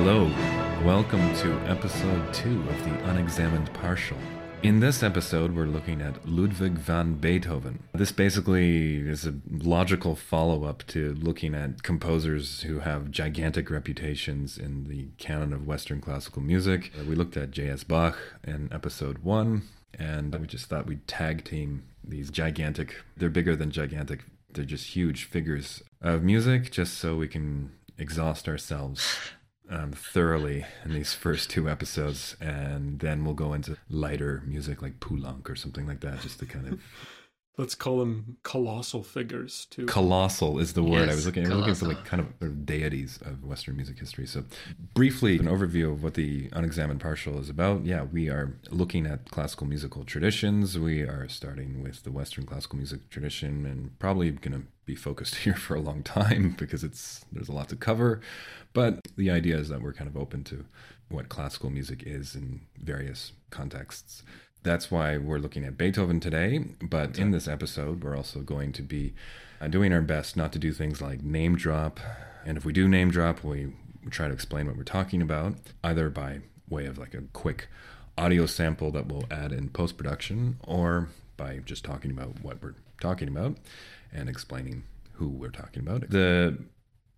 [0.00, 0.26] Hello,
[0.84, 4.16] welcome to episode 2 of the Unexamined Partial.
[4.62, 7.82] In this episode, we're looking at Ludwig van Beethoven.
[7.92, 14.56] This basically is a logical follow up to looking at composers who have gigantic reputations
[14.56, 16.92] in the canon of Western classical music.
[17.08, 17.82] We looked at J.S.
[17.82, 19.62] Bach in episode 1,
[19.98, 24.94] and we just thought we'd tag team these gigantic, they're bigger than gigantic, they're just
[24.94, 29.32] huge figures of music, just so we can exhaust ourselves
[29.70, 35.00] um, thoroughly in these first two episodes, and then we'll go into lighter music like
[35.00, 36.80] Poulenc or something like that, just to kind of.
[37.58, 39.86] Let's call them colossal figures too.
[39.86, 41.44] Colossal is the word Yes, I was looking.
[41.44, 44.26] I was looking for like kind of of deities of Western music history.
[44.26, 44.44] So,
[44.94, 47.84] briefly, an overview of what the unexamined partial is about.
[47.84, 50.78] Yeah, we are looking at classical musical traditions.
[50.78, 55.34] We are starting with the Western classical music tradition, and probably going to be focused
[55.44, 58.20] here for a long time because it's there's a lot to cover.
[58.72, 60.64] But the idea is that we're kind of open to
[61.08, 64.22] what classical music is in various contexts.
[64.62, 66.64] That's why we're looking at Beethoven today.
[66.82, 69.14] But in this episode, we're also going to be
[69.60, 72.00] uh, doing our best not to do things like name drop.
[72.44, 73.72] And if we do name drop, we
[74.10, 77.68] try to explain what we're talking about, either by way of like a quick
[78.16, 82.74] audio sample that we'll add in post production or by just talking about what we're
[83.00, 83.56] talking about
[84.12, 84.82] and explaining
[85.14, 86.10] who we're talking about.
[86.10, 86.58] The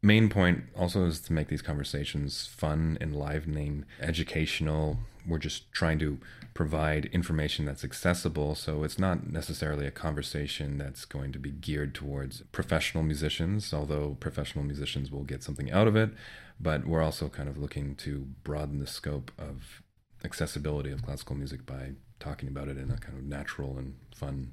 [0.03, 4.99] main point also is to make these conversations fun, enlivening, educational.
[5.27, 6.19] We're just trying to
[6.55, 8.55] provide information that's accessible.
[8.55, 14.17] So it's not necessarily a conversation that's going to be geared towards professional musicians, although
[14.21, 16.11] professional musicians will get something out of it.
[16.61, 19.83] But we're also kind of looking to broaden the scope of
[20.25, 24.53] accessibility of classical music by talking about it in a kind of natural and fun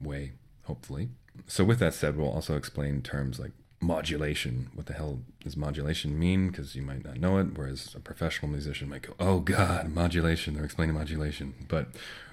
[0.00, 0.32] way,
[0.64, 1.08] hopefully.
[1.46, 4.70] So, with that said, we'll also explain terms like modulation.
[4.74, 6.48] What the hell does modulation mean?
[6.48, 10.54] Because you might not know it, whereas a professional musician might go, oh God, modulation.
[10.54, 11.54] They're explaining modulation.
[11.68, 11.88] But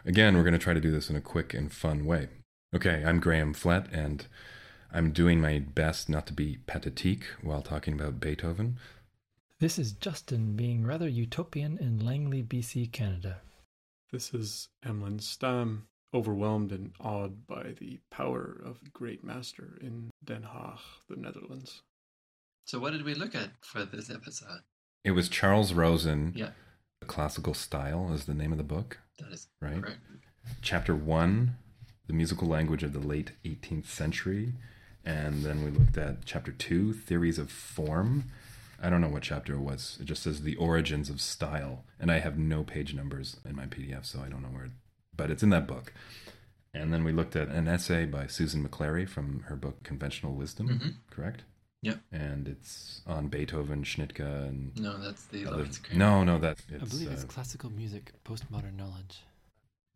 [0.05, 2.29] again, we're going to try to do this in a quick and fun way.
[2.75, 4.25] Okay, I'm Graham Flett, and
[4.91, 8.77] I'm doing my best not to be pathetique while talking about Beethoven.
[9.59, 13.41] This is Justin being rather utopian in Langley, BC, Canada.
[14.11, 20.09] This is Emlyn Stam, overwhelmed and awed by the power of the great master in
[20.23, 20.79] Den Haag,
[21.09, 21.81] the Netherlands.
[22.65, 24.59] So, what did we look at for this episode?
[25.03, 26.33] It was Charles Rosen.
[26.35, 26.51] Yeah,
[27.01, 29.81] The Classical Style is the name of the book, that is right?
[29.81, 29.99] correct.
[30.61, 31.57] Chapter one,
[32.07, 34.53] the musical language of the late 18th century.
[35.05, 38.25] And then we looked at chapter two, theories of form.
[38.81, 39.97] I don't know what chapter it was.
[39.99, 41.83] It just says the origins of style.
[41.99, 44.71] And I have no page numbers in my PDF, so I don't know where, it,
[45.15, 45.93] but it's in that book.
[46.73, 50.67] And then we looked at an essay by Susan McClary from her book Conventional Wisdom,
[50.69, 50.93] Mhm.
[51.11, 51.43] correct?
[51.83, 52.01] Yep.
[52.11, 56.77] And it's on Beethoven, Schnittke, and No, that's the other- Lawrence no, no, that I
[56.77, 59.21] believe it's uh, classical music, postmodern knowledge.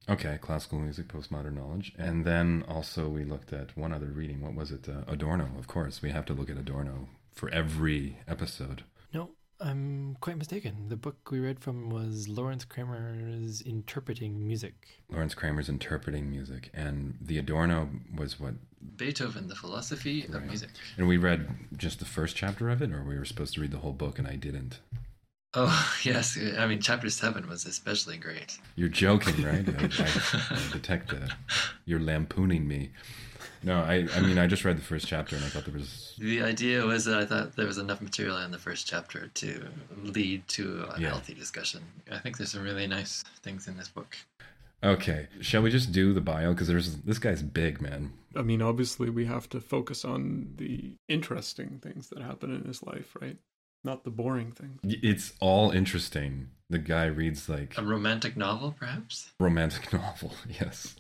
[0.10, 1.94] Okay, classical music, postmodern knowledge.
[1.98, 4.42] And then also we looked at one other reading.
[4.42, 4.88] What was it?
[4.88, 6.02] Uh, Adorno, of course.
[6.02, 8.84] We have to look at Adorno for every episode.
[9.14, 10.86] No, I'm quite mistaken.
[10.88, 14.74] The book we read from was Lawrence Kramer's Interpreting Music.
[15.10, 16.70] Lawrence Kramer's interpreting music.
[16.74, 18.54] And the Adorno was what?
[18.98, 20.70] Beethoven, the philosophy of music.
[20.98, 23.72] And we read just the first chapter of it, or we were supposed to read
[23.72, 24.80] the whole book and I didn't.
[25.56, 26.38] Oh, yes.
[26.58, 28.60] I mean, chapter seven was especially great.
[28.76, 29.68] You're joking, right?
[29.68, 31.34] I, I, I detect that.
[31.86, 32.92] You're lampooning me.
[33.64, 36.14] No, I, I mean, I just read the first chapter and I thought there was.
[36.20, 39.68] The idea was that I thought there was enough material in the first chapter to
[40.04, 41.10] lead to a Yeah.
[41.10, 41.82] healthy discussion.
[42.12, 44.16] I think there's some really nice things in this book.
[44.84, 46.54] Okay, shall we just do the bio?
[46.54, 48.14] Because there's this guy's big, man.
[48.36, 52.84] I mean, obviously, we have to focus on the interesting things that happen in his
[52.84, 53.38] life, right?
[53.84, 54.80] Not the boring things.
[54.84, 56.50] It's all interesting.
[56.70, 59.32] The guy reads like A romantic novel, perhaps?
[59.40, 60.34] romantic novel.
[60.48, 60.96] Yes.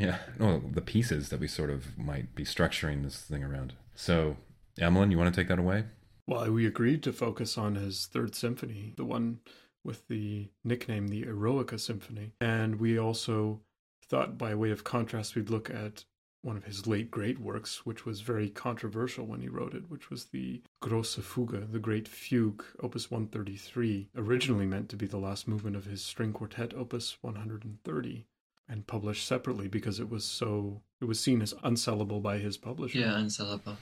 [0.00, 0.18] Yeah.
[0.38, 3.74] No, the pieces that we sort of might be structuring this thing around.
[3.94, 4.38] So,
[4.78, 5.84] Emlyn, you want to take that away?
[6.26, 9.40] Well, we agreed to focus on his third symphony, the one
[9.84, 12.32] with the nickname the Eroica Symphony.
[12.40, 13.60] And we also
[14.06, 16.04] thought, by way of contrast, we'd look at
[16.42, 20.08] one of his late great works, which was very controversial when he wrote it, which
[20.08, 25.46] was the Grosse Fuge, the Great Fugue, Opus 133, originally meant to be the last
[25.46, 28.26] movement of his string quartet, Opus 130,
[28.70, 32.98] and published separately because it was so it was seen as unsellable by his publisher.
[32.98, 33.76] Yeah, unsellable.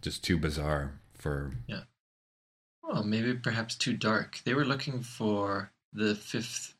[0.00, 1.52] Just too bizarre for.
[1.66, 1.82] Yeah.
[2.82, 4.40] Well, maybe perhaps too dark.
[4.44, 6.74] They were looking for the fifth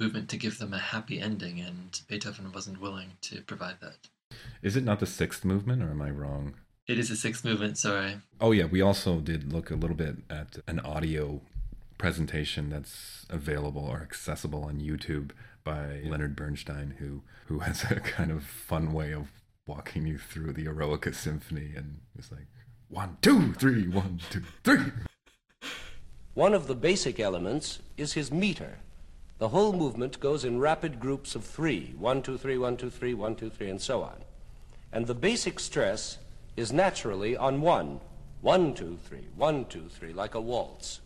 [0.00, 4.08] movement to give them a happy ending, and Beethoven wasn't willing to provide that.
[4.62, 6.54] Is it not the sixth movement, or am I wrong?
[6.86, 8.16] It is the sixth movement, sorry.
[8.40, 8.66] Oh, yeah.
[8.66, 11.40] We also did look a little bit at an audio
[11.98, 15.30] presentation that's available or accessible on YouTube
[15.64, 19.28] by Leonard Bernstein, who who has a kind of fun way of
[19.66, 22.46] walking you through the Eroica Symphony, and it's like
[22.88, 24.92] one, two, three, one, two, three.
[26.34, 28.78] One of the basic elements is his meter.
[29.38, 33.14] The whole movement goes in rapid groups of three one, two, three, one, two, three,
[33.14, 34.22] one, two, three, and so on.
[34.92, 36.18] And the basic stress
[36.56, 38.00] is naturally on one.
[38.42, 41.00] One, two, three, one, two, three, like a waltz.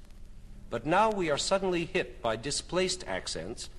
[0.70, 3.70] But now we are suddenly hit by displaced accents,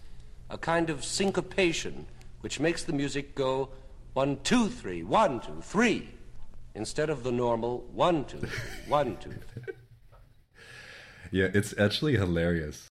[0.49, 2.05] a kind of syncopation
[2.41, 3.69] which makes the music go
[4.13, 6.09] one, two, three, one, two, three,
[6.73, 8.49] instead of the normal one, two, three,
[8.87, 9.73] one, two, three.
[11.31, 12.88] Yeah, it's actually hilarious.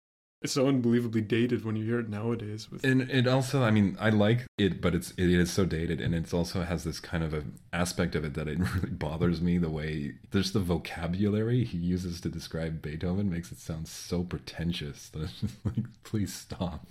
[0.44, 2.70] It's so unbelievably dated when you hear it nowadays.
[2.70, 6.02] With And it also, I mean, I like it, but it's it is so dated,
[6.02, 9.40] and it also has this kind of a aspect of it that it really bothers
[9.40, 9.58] me.
[9.58, 15.08] The way there's the vocabulary he uses to describe Beethoven makes it sound so pretentious
[15.10, 16.88] that it's just like, please stop.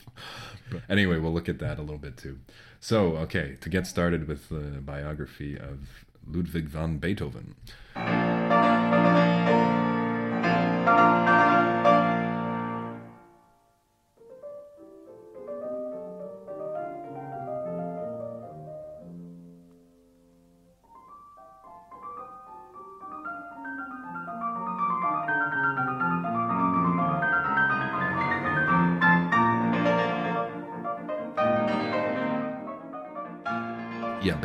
[0.71, 2.39] But anyway, we'll look at that a little bit too.
[2.81, 7.55] So, okay, to get started with the biography of Ludwig van Beethoven.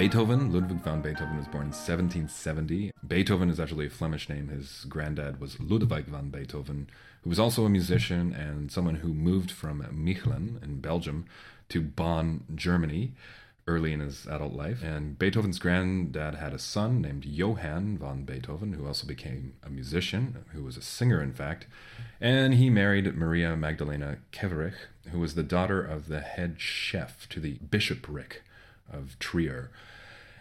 [0.07, 2.94] Beethoven, Ludwig van Beethoven was born in 1770.
[3.06, 4.48] Beethoven is actually a Flemish name.
[4.48, 6.89] His granddad was Ludwig van Beethoven,
[7.24, 11.25] who was also a musician and someone who moved from Mechelen in Belgium
[11.68, 13.15] to Bonn, Germany,
[13.68, 14.81] early in his adult life.
[14.81, 20.45] And Beethoven's granddad had a son named Johann van Beethoven, who also became a musician,
[20.54, 21.68] who was a singer, in fact.
[22.21, 27.42] And he married Maria Magdalena Keverich, who was the daughter of the head chef to
[27.42, 28.44] the bishopric
[28.89, 29.69] of Trier.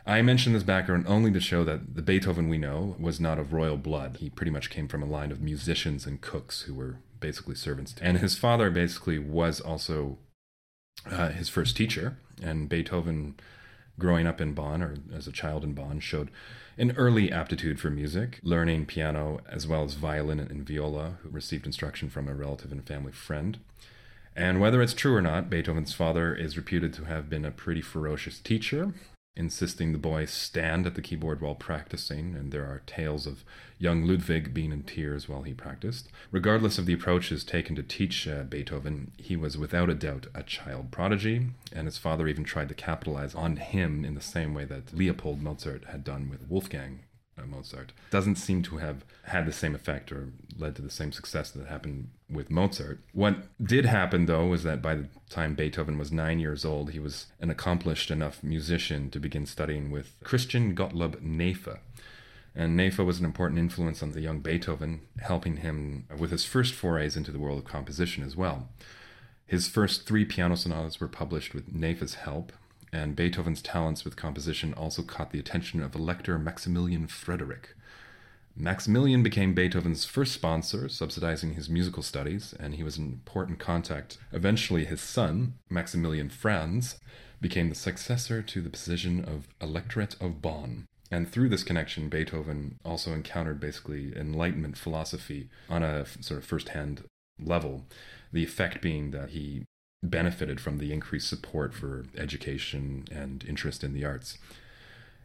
[0.06, 3.52] I mention this background only to show that the Beethoven we know was not of
[3.52, 4.18] royal blood.
[4.20, 7.92] He pretty much came from a line of musicians and cooks who were basically servants.
[8.00, 10.18] And his father basically was also
[11.10, 12.18] uh, his first teacher.
[12.40, 13.34] And Beethoven,
[13.98, 16.30] growing up in Bonn, or as a child in Bonn, showed
[16.78, 21.66] an early aptitude for music, learning piano as well as violin and viola, who received
[21.66, 23.58] instruction from a relative and family friend.
[24.36, 27.80] And whether it's true or not, Beethoven's father is reputed to have been a pretty
[27.80, 28.92] ferocious teacher,
[29.36, 33.44] insisting the boy stand at the keyboard while practicing, and there are tales of
[33.78, 36.08] young Ludwig being in tears while he practiced.
[36.32, 40.42] Regardless of the approaches taken to teach uh, Beethoven, he was without a doubt a
[40.42, 44.64] child prodigy, and his father even tried to capitalize on him in the same way
[44.64, 47.00] that Leopold Mozart had done with Wolfgang
[47.44, 47.92] Mozart.
[48.10, 51.66] Doesn't seem to have had the same effect or led to the same success that
[51.66, 53.00] happened with Mozart.
[53.12, 56.98] What did happen, though, was that by the time Beethoven was nine years old, he
[56.98, 61.78] was an accomplished enough musician to begin studying with Christian Gottlob Neefe.
[62.54, 66.72] And Neefe was an important influence on the young Beethoven, helping him with his first
[66.72, 68.68] forays into the world of composition as well.
[69.46, 72.52] His first three piano sonatas were published with Neefe's help,
[72.96, 77.74] and Beethoven's talents with composition also caught the attention of Elector Maximilian Frederick.
[78.56, 84.16] Maximilian became Beethoven's first sponsor, subsidizing his musical studies, and he was an important contact.
[84.32, 86.98] Eventually, his son, Maximilian Franz,
[87.38, 90.86] became the successor to the position of Electorate of Bonn.
[91.10, 96.70] And through this connection, Beethoven also encountered basically Enlightenment philosophy on a sort of first
[96.70, 97.04] hand
[97.38, 97.84] level.
[98.32, 99.66] The effect being that he
[100.10, 104.38] benefited from the increased support for education and interest in the arts.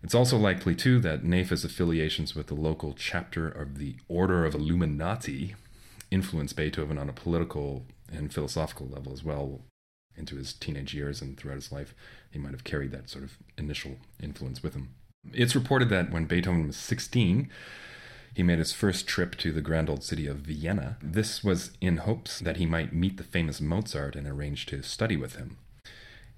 [0.03, 4.55] It's also likely, too, that Neefe's affiliations with the local chapter of the Order of
[4.55, 5.55] Illuminati
[6.09, 9.61] influenced Beethoven on a political and philosophical level as well
[10.15, 11.93] into his teenage years and throughout his life.
[12.31, 14.89] He might have carried that sort of initial influence with him.
[15.33, 17.49] It's reported that when Beethoven was 16,
[18.33, 20.97] he made his first trip to the grand old city of Vienna.
[21.01, 25.17] This was in hopes that he might meet the famous Mozart and arrange to study
[25.17, 25.57] with him.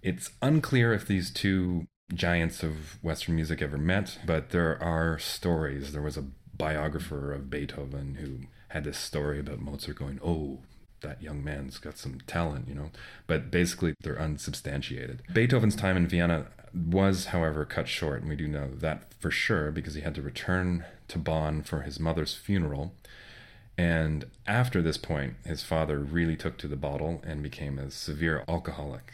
[0.01, 5.93] It's unclear if these two giants of Western music ever met, but there are stories.
[5.93, 10.59] There was a biographer of Beethoven who had this story about Mozart going, Oh,
[11.01, 12.89] that young man's got some talent, you know.
[13.27, 15.21] But basically, they're unsubstantiated.
[15.31, 19.69] Beethoven's time in Vienna was, however, cut short, and we do know that for sure
[19.71, 22.93] because he had to return to Bonn for his mother's funeral.
[23.77, 28.43] And after this point, his father really took to the bottle and became a severe
[28.47, 29.11] alcoholic.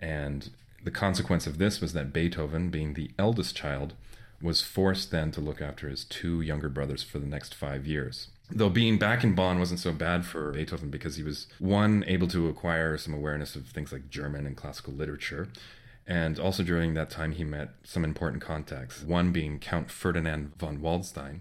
[0.00, 0.50] And
[0.82, 3.94] the consequence of this was that Beethoven, being the eldest child,
[4.42, 8.28] was forced then to look after his two younger brothers for the next five years.
[8.50, 12.28] Though being back in Bonn wasn't so bad for Beethoven because he was, one, able
[12.28, 15.48] to acquire some awareness of things like German and classical literature.
[16.06, 20.78] And also during that time, he met some important contacts, one being Count Ferdinand von
[20.78, 21.40] Waldstein.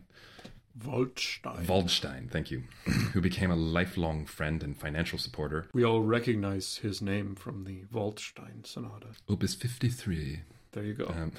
[0.84, 1.66] Waldstein.
[1.68, 2.64] Waldstein, thank you,
[3.14, 5.68] who became a lifelong friend and financial supporter.
[5.74, 9.08] we all recognize his name from the Waldstein Sonata.
[9.30, 10.42] Opus 53.
[10.74, 11.06] There you go.
[11.06, 11.32] Um,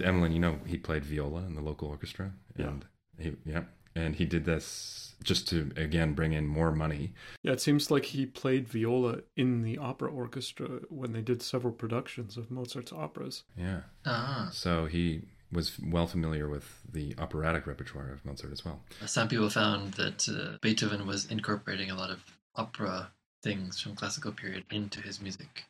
[0.00, 2.68] and Emlyn, you know, he played viola in the local orchestra, Yeah.
[2.68, 2.84] and
[3.18, 7.12] he, yeah, and he did this just to again bring in more money.
[7.42, 11.72] Yeah, it seems like he played viola in the opera orchestra when they did several
[11.72, 13.44] productions of Mozart's operas.
[13.56, 15.22] Yeah, Ah, so he
[15.52, 18.80] was well familiar with the operatic repertoire of Mozart as well.
[19.06, 22.24] some people found that uh, Beethoven was incorporating a lot of
[22.56, 23.10] opera
[23.42, 25.64] things from classical period into his music.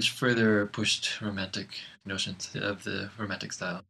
[0.00, 1.68] Which further pushed romantic
[2.06, 3.82] notions of the romantic style.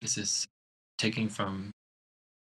[0.00, 0.48] This is
[0.96, 1.70] taking from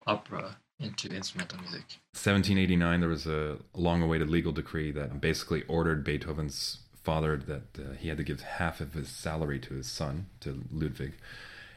[0.07, 1.85] opera into instrumental music.
[2.15, 8.09] 1789, there was a long-awaited legal decree that basically ordered Beethoven's father that uh, he
[8.09, 11.13] had to give half of his salary to his son, to Ludwig,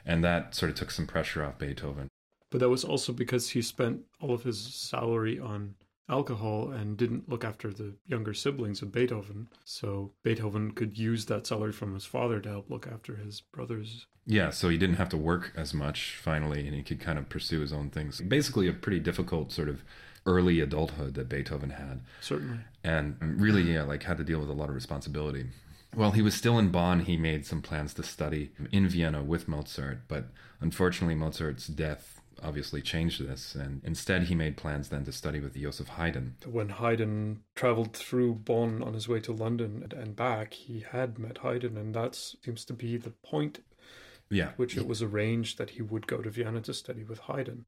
[0.05, 2.07] and that sort of took some pressure off Beethoven.
[2.51, 5.75] But that was also because he spent all of his salary on
[6.09, 9.47] alcohol and didn't look after the younger siblings of Beethoven.
[9.63, 14.05] So Beethoven could use that salary from his father to help look after his brothers.
[14.27, 17.29] Yeah, so he didn't have to work as much finally, and he could kind of
[17.29, 18.21] pursue his own things.
[18.21, 19.83] Basically, a pretty difficult sort of
[20.25, 22.01] early adulthood that Beethoven had.
[22.21, 22.57] Certainly.
[22.83, 25.45] and really yeah like had to deal with a lot of responsibility
[25.93, 29.47] while he was still in bonn he made some plans to study in vienna with
[29.47, 30.25] mozart but
[30.61, 35.55] unfortunately mozart's death obviously changed this and instead he made plans then to study with
[35.55, 36.35] joseph haydn.
[36.45, 41.39] When Haydn traveled through Bonn on his way to London and- back, he had met
[41.39, 43.59] Haydn, and that seems to be the point
[44.29, 44.51] yeah.
[44.55, 47.65] which it was arranged that he would go to Vienna to study with Haydn.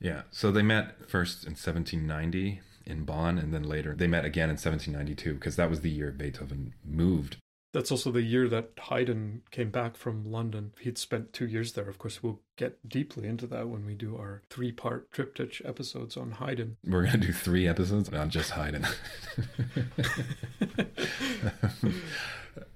[0.00, 0.22] yeah.
[0.30, 4.56] So they met first in 1790 in bonn and then later they met again in
[4.56, 7.36] 1792 because that was the year beethoven moved
[7.72, 10.72] That's also the year that Haydn came back from London.
[10.80, 11.88] He'd spent two years there.
[11.88, 16.16] Of course, we'll get deeply into that when we do our three part triptych episodes
[16.16, 16.76] on Haydn.
[16.84, 18.84] we're going to do three episodes on just haydn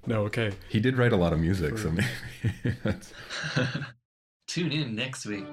[0.07, 0.51] No, okay.
[0.69, 2.07] he did write a lot of music so maybe
[4.47, 5.45] Tune in next week.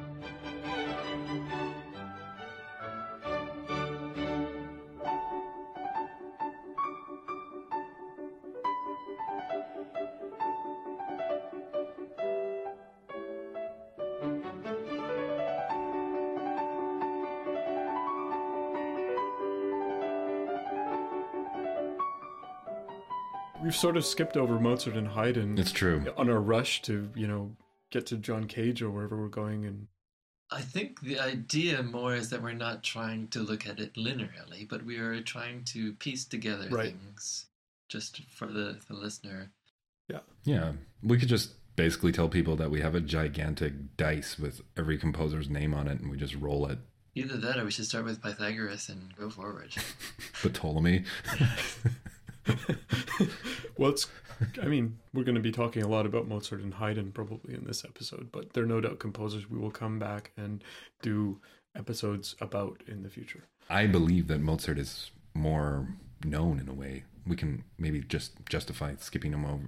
[23.72, 27.26] We've sort of skipped over Mozart and Haydn it's true on our rush to, you
[27.26, 27.56] know,
[27.90, 29.64] get to John Cage or wherever we're going.
[29.64, 29.86] And
[30.50, 34.68] I think the idea more is that we're not trying to look at it linearly,
[34.68, 36.88] but we are trying to piece together Right.
[36.92, 37.46] things
[37.88, 39.50] just for the, the listener.
[40.06, 40.72] Yeah, Yeah.
[41.02, 45.48] we could just basically tell people that we have a gigantic dice with every composer's
[45.48, 46.78] name on it, and we just roll it.
[47.14, 49.74] Either that or we should start with Pythagoras and go forward.
[50.42, 51.04] but Ptolemy.
[53.76, 54.06] well, it's,
[54.62, 57.64] I mean, we're going to be talking a lot about Mozart and Haydn probably in
[57.64, 60.62] this episode, but they're no doubt composers we will come back and
[61.00, 61.40] do
[61.76, 63.44] episodes about in the future.
[63.70, 65.88] I believe that Mozart is more
[66.24, 67.04] known in a way.
[67.26, 69.64] We can maybe just justify skipping him over.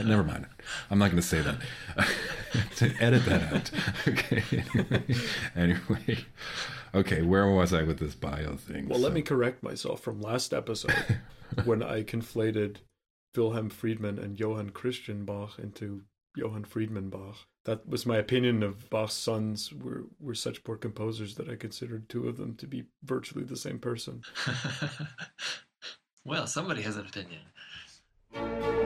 [0.04, 0.46] Never mind.
[0.90, 1.56] I'm not going to say that.
[2.76, 3.70] to edit that out.
[4.08, 4.42] Okay.
[5.56, 6.24] anyway.
[6.94, 8.88] Okay, where was I with this bio thing?
[8.88, 11.18] Well, let me correct myself from last episode
[11.64, 12.76] when I conflated
[13.36, 16.02] Wilhelm Friedemann and Johann Christian Bach into
[16.36, 17.36] Johann Friedman Bach.
[17.64, 22.08] That was my opinion of Bach's sons were, were such poor composers that I considered
[22.08, 24.22] two of them to be virtually the same person.
[26.24, 28.81] Well, somebody has an opinion.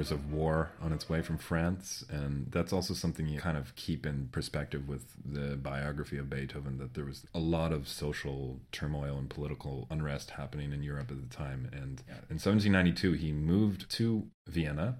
[0.00, 4.06] Of war on its way from France, and that's also something you kind of keep
[4.06, 6.78] in perspective with the biography of Beethoven.
[6.78, 11.20] That there was a lot of social turmoil and political unrest happening in Europe at
[11.20, 14.98] the time, and in 1792 he moved to Vienna.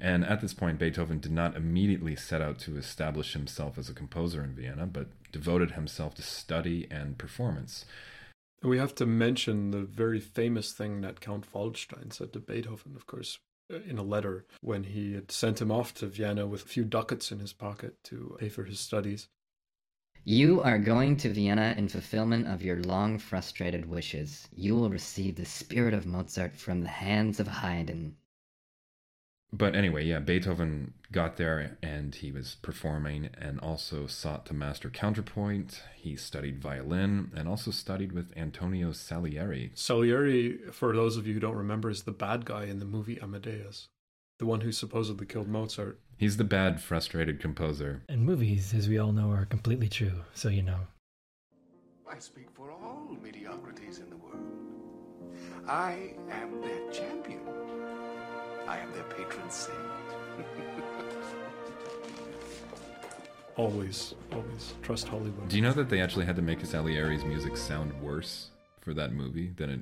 [0.00, 3.94] And at this point, Beethoven did not immediately set out to establish himself as a
[3.94, 7.84] composer in Vienna, but devoted himself to study and performance.
[8.62, 13.06] We have to mention the very famous thing that Count Waldstein said to Beethoven, of
[13.06, 13.38] course,
[13.72, 16.84] Uh, in a letter when he had sent him off to Vienna with a few
[16.84, 19.28] ducats in his pocket to pay for his studies.
[20.22, 24.48] You are going to Vienna in fulfillment of your long frustrated wishes.
[24.54, 28.16] You will receive the spirit of Mozart from the hands of Haydn.
[29.52, 34.90] But anyway, yeah, Beethoven got there and he was performing and also sought to master
[34.90, 35.80] counterpoint.
[35.94, 39.70] He studied violin and also studied with Antonio Salieri.
[39.74, 43.20] Salieri, for those of you who don't remember, is the bad guy in the movie
[43.20, 43.86] Amadeus,
[44.40, 46.00] the one who supposedly killed Mozart.
[46.16, 48.02] He's the bad, frustrated composer.
[48.08, 50.80] And movies, as we all know, are completely true, so you know.
[52.10, 54.38] I speak for all mediocrities in the world.
[55.68, 57.63] I am their champion.
[58.66, 59.78] I am their patron saint.
[63.56, 65.48] Always, always trust Hollywood.
[65.48, 68.48] Do you know that they actually had to make Salieri's music sound worse
[68.80, 69.80] for that movie than it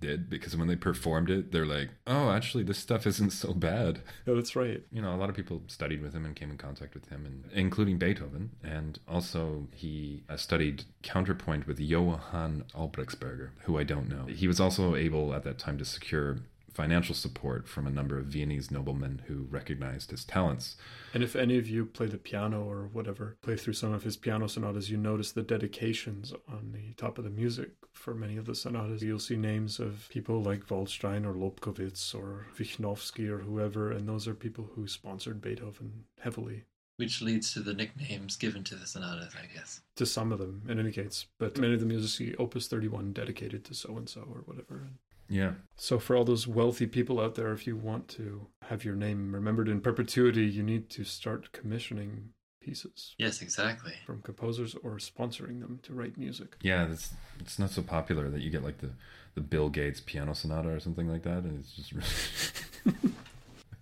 [0.00, 0.30] did?
[0.30, 4.02] Because when they performed it, they're like, oh, actually, this stuff isn't so bad.
[4.26, 4.82] Yeah, that's right.
[4.92, 7.26] You know, a lot of people studied with him and came in contact with him,
[7.26, 8.50] and including Beethoven.
[8.62, 14.26] And also, he uh, studied counterpoint with Johann Albrechtsberger, who I don't know.
[14.26, 16.38] He was also able at that time to secure
[16.78, 20.76] financial support from a number of Viennese noblemen who recognized his talents.
[21.12, 24.16] And if any of you play the piano or whatever, play through some of his
[24.16, 28.46] piano sonatas, you notice the dedications on the top of the music for many of
[28.46, 29.02] the sonatas.
[29.02, 34.28] You'll see names of people like Waldstein or Lobkowitz or Lichnowsky or whoever, and those
[34.28, 36.62] are people who sponsored Beethoven heavily.
[36.98, 39.80] Which leads to the nicknames given to the sonatas, I guess.
[39.96, 41.26] To some of them, in any case.
[41.40, 44.90] But many of them you'll see Opus 31 dedicated to so and so or whatever.
[45.28, 45.52] Yeah.
[45.76, 49.34] So, for all those wealthy people out there, if you want to have your name
[49.34, 53.94] remembered in perpetuity, you need to start commissioning pieces Yes, exactly.
[54.04, 56.56] from composers or sponsoring them to write music.
[56.60, 58.90] Yeah, it's it's not so popular that you get like the
[59.34, 61.92] the Bill Gates piano sonata or something like that, and it's just.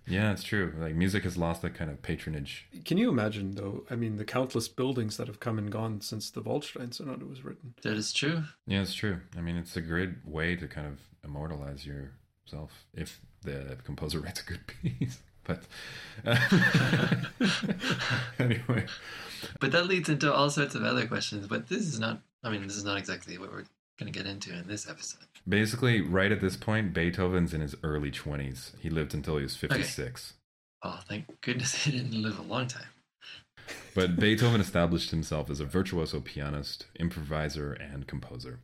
[0.07, 0.73] yeah, it's true.
[0.77, 2.67] Like music has lost that kind of patronage.
[2.85, 3.83] Can you imagine, though?
[3.89, 7.43] I mean, the countless buildings that have come and gone since the Waldstein Sonata was
[7.43, 7.73] written.
[7.83, 8.43] That is true.
[8.67, 9.19] Yeah, it's true.
[9.37, 14.41] I mean, it's a great way to kind of immortalize yourself if the composer writes
[14.41, 15.19] a good piece.
[15.43, 15.63] But
[16.25, 16.35] uh,
[18.39, 18.85] anyway,
[19.59, 21.47] But that leads into all sorts of other questions.
[21.47, 23.63] But this is not, I mean, this is not exactly what we're
[23.97, 25.23] going to get into in this episode.
[25.47, 28.77] basically, right at this point, Beethoven's in his early 20s.
[28.79, 30.33] He lived until he was 56.
[30.83, 32.87] Oh, thank goodness he didn't live a long time.
[33.95, 38.59] But Beethoven established himself as a virtuoso pianist, improviser, and composer.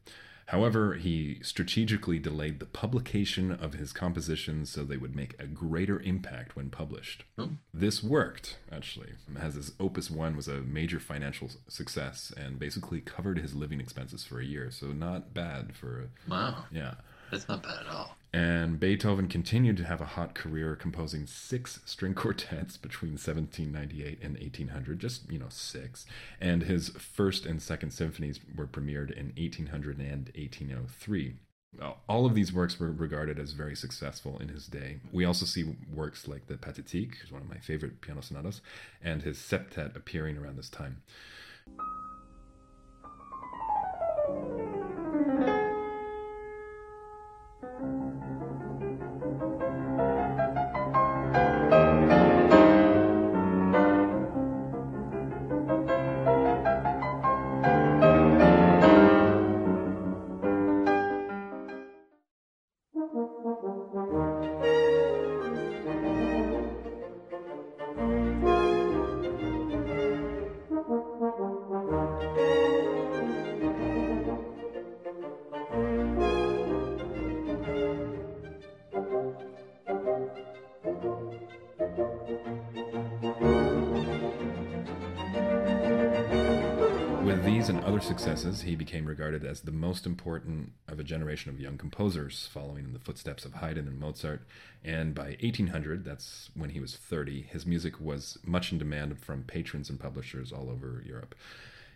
[0.53, 5.99] However, he strategically delayed the publication of his compositions so they would make a greater
[6.01, 7.23] impact when published.
[7.39, 7.49] Oh.
[7.73, 13.39] This worked, actually, as his Opus 1 was a major financial success and basically covered
[13.39, 16.93] his living expenses for a year, so not bad for Wow, yeah.
[17.33, 18.15] That's not bad at all.
[18.31, 24.37] And Beethoven continued to have a hot career, composing six string quartets between 1798 and
[24.39, 26.05] 1800, just, you know, six.
[26.41, 31.35] And his first and second symphonies were premiered in 1800 and 1803.
[31.81, 34.97] Uh, all of these works were regarded as very successful in his day.
[35.11, 38.61] We also see works like the Pathétique, which is one of my favorite piano sonatas,
[39.01, 41.01] and his septet appearing around this time.
[88.43, 92.83] Successes, he became regarded as the most important of a generation of young composers, following
[92.83, 94.41] in the footsteps of Haydn and Mozart.
[94.83, 99.43] And by 1800, that's when he was 30, his music was much in demand from
[99.43, 101.35] patrons and publishers all over Europe.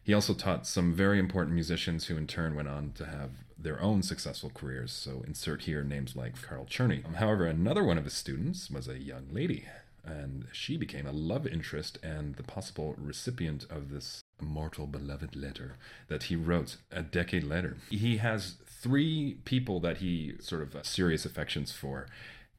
[0.03, 3.81] He also taught some very important musicians who in turn went on to have their
[3.81, 4.93] own successful careers.
[4.93, 7.03] So insert here names like Carl Czerny.
[7.15, 9.65] However, another one of his students was a young lady,
[10.07, 15.77] and she became a love interest and the possible recipient of this immortal beloved letter
[16.07, 17.77] that he wrote a decade later.
[17.89, 22.07] He has three people that he sort of uh, serious affections for.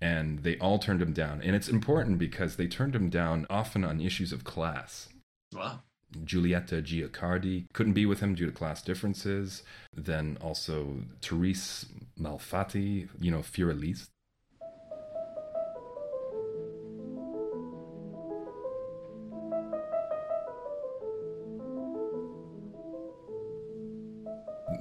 [0.01, 1.41] And they all turned him down.
[1.43, 5.09] And it's important because they turned him down often on issues of class.
[5.53, 5.81] Wow.
[6.25, 9.63] Giulietta Guicciardi couldn't be with him due to class differences.
[9.93, 11.87] Then also Therese
[12.19, 14.09] Malfatti, you know, Für Elise.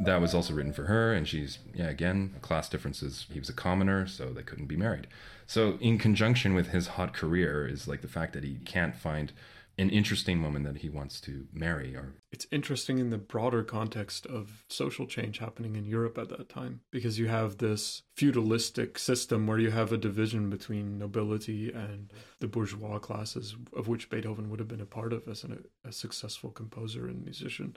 [0.08, 3.26] That was also written for her, and she's, yeah, again, class differences.
[3.30, 5.08] He was a commoner, so they couldn't be married.
[5.48, 9.34] So, in conjunction with his hot career, is like the fact that he can't find
[9.78, 14.26] an interesting woman that he wants to marry or It's interesting in the broader context
[14.26, 19.46] of social change happening in Europe at that time because you have this feudalistic system
[19.46, 24.60] where you have a division between nobility and the bourgeois classes, of which Beethoven would
[24.60, 27.76] have been a part of as an, a successful composer and musician.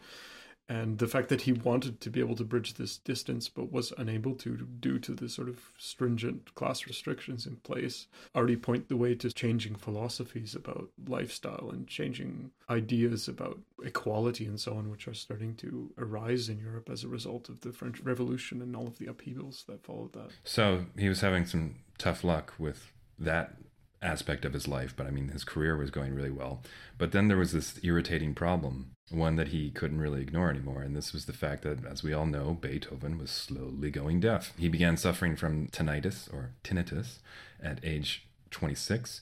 [0.70, 3.92] And the fact that he wanted to be able to bridge this distance but was
[3.98, 8.06] unable to due to the sort of stringent class restrictions in place
[8.36, 14.60] already point the way to changing philosophies about lifestyle and changing ideas about equality and
[14.60, 17.98] so on, which are starting to arise in Europe as a result of the French
[18.02, 20.30] Revolution and all of the upheavals that followed that.
[20.44, 23.56] So he was having some tough luck with that
[24.02, 26.62] aspect of his life, but I mean, his career was going really well.
[26.96, 30.82] But then there was this irritating problem, one that he couldn't really ignore anymore.
[30.82, 34.52] And this was the fact that, as we all know, Beethoven was slowly going deaf.
[34.58, 37.18] He began suffering from tinnitus or tinnitus
[37.62, 39.20] at age 26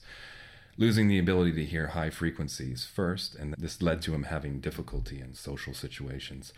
[0.79, 5.19] losing the ability to hear high frequencies first, and this led to him having difficulty
[5.19, 6.53] in social situations.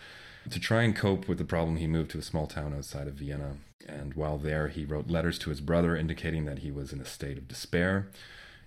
[0.52, 3.15] To try and cope with the problem, he moved to a small town outside of
[3.15, 7.02] Vienna, and while there, he wrote letters to his brother indicating that he was in
[7.02, 8.10] a state of despair,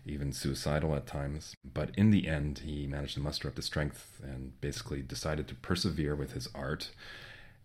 [0.06, 1.54] even suicidal at times.
[1.64, 5.54] But in the end, he managed to muster up the strength and basically decided to
[5.54, 6.90] persevere with his art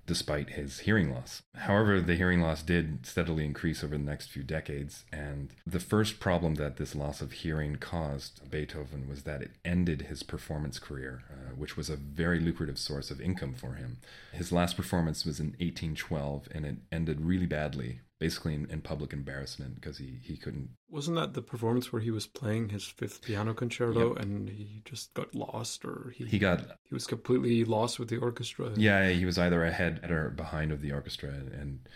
[0.10, 1.44] despite his hearing loss.
[1.56, 6.20] However, the hearing loss did steadily increase over the next few decades, and the first
[6.20, 11.22] problem that this loss of hearing caused Beethoven was that it ended his performance career,
[11.32, 14.00] uh, which was a very lucrative source of income for him.
[14.34, 18.00] His last performance was in 1812, and it ended really badly.
[18.20, 20.70] Basically, in, in public embarrassment because he, he couldn't.
[20.90, 25.14] Wasn't that the performance where he was playing his fifth piano concerto and he just
[25.14, 28.72] got lost, or he He got he was completely lost with the orchestra?
[28.76, 31.88] yeah he was either ahead or behind of the orchestra and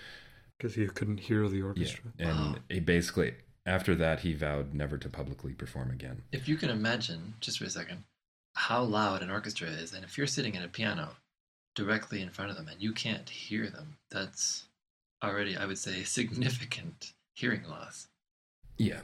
[0.57, 2.11] because he couldn't hear the yeah orchestra.
[2.19, 3.33] and he basically
[3.65, 6.21] after that he vowed never to publicly perform again.
[6.31, 8.03] If you can imagine, just for a second,
[8.55, 11.09] how loud an orchestra is, and if you're sitting at a piano
[11.75, 14.65] directly in front of them and you can't hear them, that's
[15.23, 18.07] already, I would say, significant hearing loss.
[18.77, 19.01] Yeah.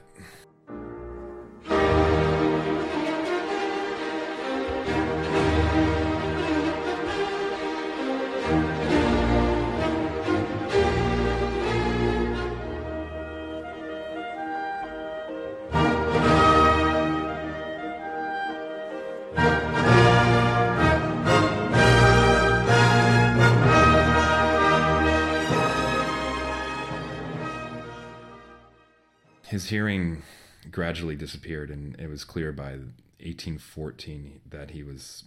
[29.50, 30.22] His hearing
[30.70, 32.70] gradually disappeared, and it was clear by
[33.18, 35.24] 1814 that he was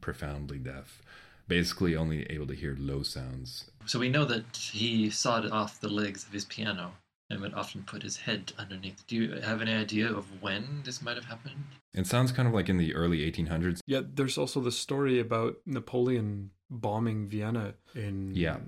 [0.00, 1.02] profoundly deaf,
[1.48, 3.70] basically only able to hear low sounds.
[3.84, 6.92] So we know that he sawed off the legs of his piano
[7.28, 9.06] and would often put his head underneath.
[9.06, 11.62] Do you have any idea of when this might have happened?
[11.92, 13.80] It sounds kind of like in the early 1800s.
[13.86, 18.60] Yeah, there's also the story about Napoleon bombing Vienna in Yeah.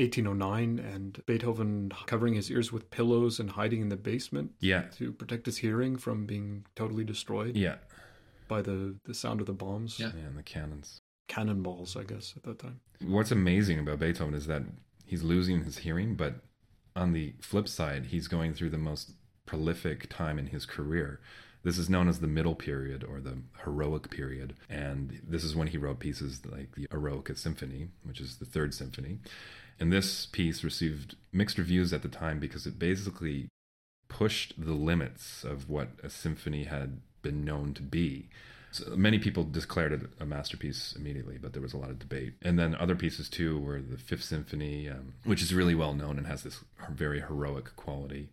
[0.00, 5.12] 1809 and Beethoven covering his ears with pillows and hiding in the basement Yeah, to
[5.12, 7.76] protect his hearing from being totally destroyed yeah,
[8.48, 9.98] by the, the sound of the bombs.
[9.98, 10.10] Yeah.
[10.10, 11.00] and the cannons.
[11.28, 12.80] Cannonballs, I guess, at that time.
[13.04, 14.62] What's amazing about Beethoven is that
[15.06, 16.36] he's losing his hearing, but
[16.96, 19.12] on the flip side, he's going through the most
[19.46, 21.20] prolific time in his career.
[21.62, 24.54] This is known as the middle period or the heroic period.
[24.68, 28.72] And this is when he wrote pieces like the Eroica Symphony, which is the third
[28.74, 29.18] symphony.
[29.80, 33.48] And this piece received mixed reviews at the time because it basically
[34.08, 38.28] pushed the limits of what a symphony had been known to be.
[38.72, 42.34] So many people declared it a masterpiece immediately, but there was a lot of debate.
[42.42, 46.18] And then other pieces too were the Fifth Symphony, um, which is really well known
[46.18, 48.28] and has this very heroic quality.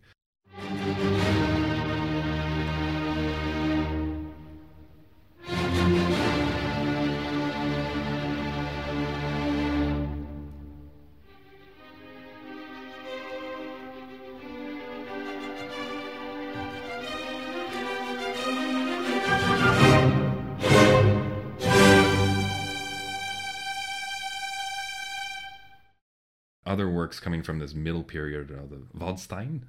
[26.78, 29.62] Other works coming from this middle period are the Waldstein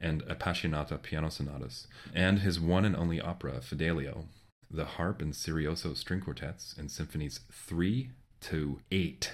[0.00, 4.26] and Appassionata piano sonatas, and his one and only opera, Fidelio,
[4.70, 8.10] the harp and serioso string quartets, and symphonies 3
[8.42, 9.32] to 8.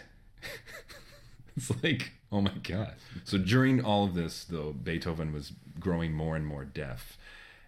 [1.58, 2.94] it's like, oh my god.
[3.24, 7.18] So during all of this, though, Beethoven was growing more and more deaf.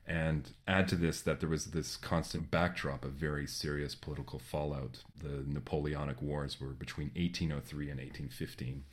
[0.07, 5.01] And add to this that there was this constant backdrop of very serious political fallout.
[5.23, 8.85] The Napoleonic Wars were between 1803 and 1815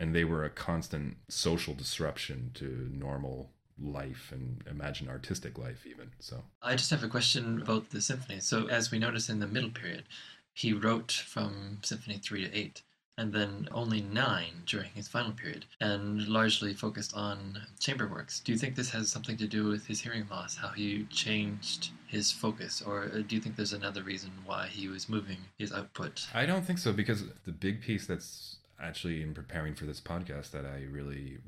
[0.00, 6.10] and they were a constant social disruption to normal life and imagine artistic life even
[6.18, 8.40] so I just have a question about the symphony.
[8.40, 10.04] So, as we notice in the middle period,
[10.52, 12.82] he wrote from Symphony 3 to 8,
[13.16, 18.40] and then only 9 during his final period, and largely focused on chamber works.
[18.40, 21.90] Do you think this has something to do with his hearing loss, how he changed
[22.06, 25.72] his focus, or uh, do you think there's another reason why he was moving his
[25.72, 26.26] output?
[26.34, 30.50] i don't think so because the big piece that's actually in preparing for this podcast
[30.50, 31.38] that i really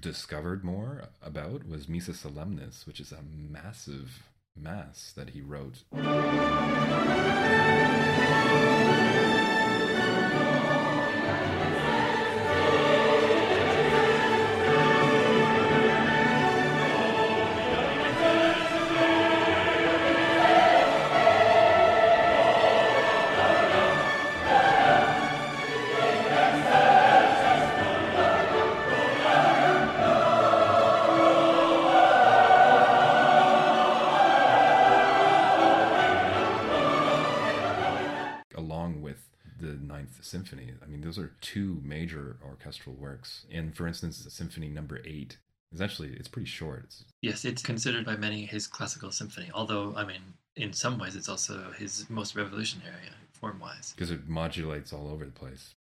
[0.00, 4.22] discovered more about was missa solemnis which is a massive
[4.56, 5.84] mass that he wrote
[42.08, 43.44] major orchestral works.
[43.52, 45.36] And for instance symphony number eight
[45.72, 46.84] is actually it's pretty short.
[46.84, 50.22] It's Yes, it's considered by many his classical symphony, although, I mean,
[50.56, 53.92] in some ways, it's also his most revolutionary uh, form wise.
[53.94, 55.74] because it modulates all over the place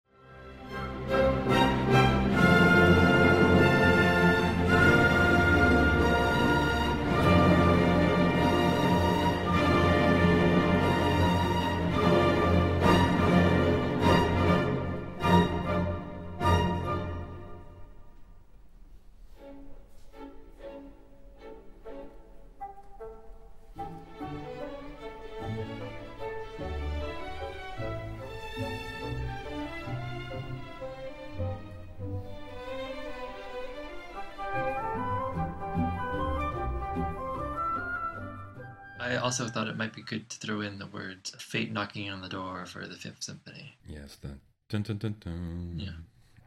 [40.48, 43.76] throw in the words fate knocking on the door for the Fifth Symphony.
[43.88, 44.38] Yes, the
[44.70, 45.74] dun dun dun dun.
[45.78, 45.92] Yeah.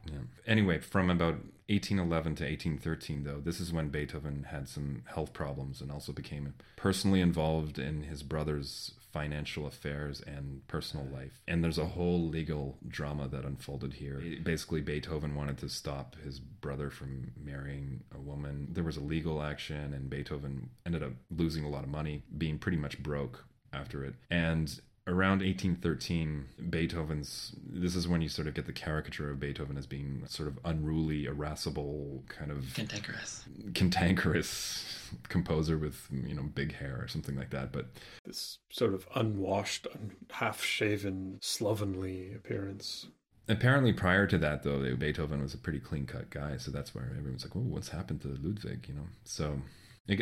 [0.06, 0.20] Yeah.
[0.46, 1.34] Anyway, from about
[1.68, 6.54] 1811 to 1813, though, this is when Beethoven had some health problems and also became
[6.76, 11.42] personally involved in his brother's financial affairs and personal life.
[11.46, 14.22] And there's a whole legal drama that unfolded here.
[14.42, 18.68] Basically, Beethoven wanted to stop his brother from marrying a woman.
[18.70, 22.58] There was a legal action, and Beethoven ended up losing a lot of money, being
[22.58, 24.14] pretty much broke after it.
[24.30, 29.76] And around 1813 beethoven's this is when you sort of get the caricature of beethoven
[29.78, 33.44] as being sort of unruly irascible kind of Cantankerous.
[33.74, 37.86] cantankerous composer with you know big hair or something like that but
[38.24, 43.06] This sort of unwashed, un- half-shaven, slovenly appearance.
[43.48, 47.14] apparently prior to that though beethoven was a pretty clean cut guy so that's where
[47.18, 49.58] everyone's like oh what's happened to ludwig you know so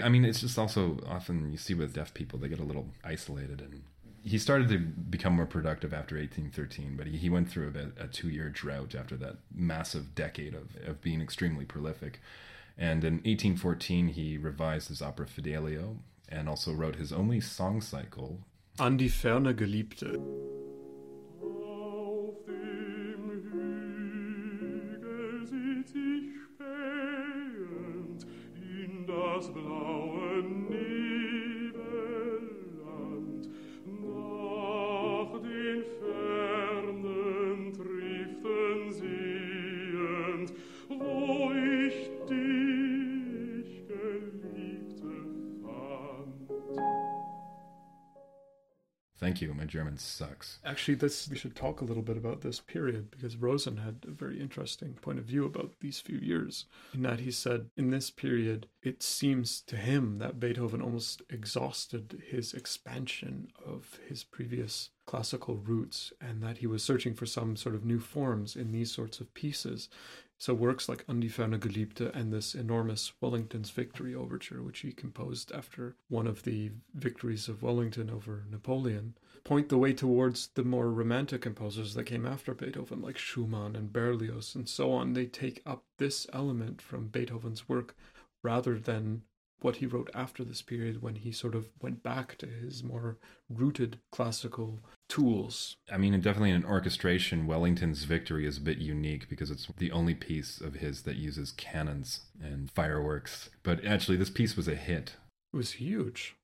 [0.02, 2.88] i mean it's just also often you see with deaf people they get a little
[3.04, 3.82] isolated and
[4.24, 7.92] he started to become more productive after 1813 but he, he went through a, bit,
[7.98, 12.20] a two-year drought after that massive decade of, of being extremely prolific
[12.76, 15.96] and in 1814 he revised his opera fidelio
[16.28, 18.40] and also wrote his only song cycle
[18.78, 20.67] An die ferne Geliebte.
[29.38, 30.87] Das blaue Nebelland.
[49.38, 49.54] Thank you.
[49.54, 50.58] My German sucks.
[50.64, 54.10] Actually, this we should talk a little bit about this period because Rosen had a
[54.10, 56.64] very interesting point of view about these few years.
[56.92, 62.20] In that he said, in this period, it seems to him that Beethoven almost exhausted
[62.28, 67.76] his expansion of his previous classical roots and that he was searching for some sort
[67.76, 69.88] of new forms in these sorts of pieces.
[70.40, 75.96] So works like An Geliebte and this enormous Wellington's Victory Overture, which he composed after
[76.08, 81.42] one of the victories of Wellington over Napoleon, point the way towards the more romantic
[81.42, 85.12] composers that came after Beethoven, like Schumann and Berlioz and so on.
[85.12, 87.96] They take up this element from Beethoven's work
[88.42, 89.22] rather than
[89.60, 93.18] what he wrote after this period when he sort of went back to his more
[93.48, 95.76] rooted classical tools.
[95.90, 99.90] I mean, definitely in an orchestration, Wellington's Victory is a bit unique because it's the
[99.90, 103.50] only piece of his that uses cannons and fireworks.
[103.62, 105.16] But actually, this piece was a hit.
[105.52, 106.36] It was huge.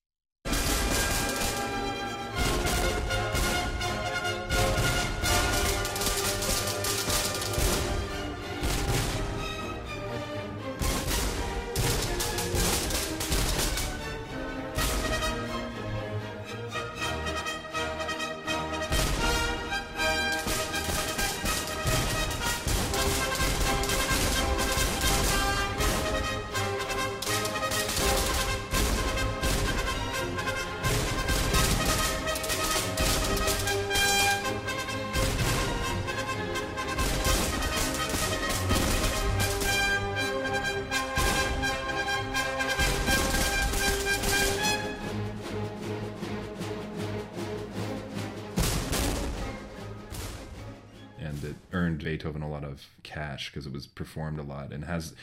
[54.04, 55.14] Performed a lot and has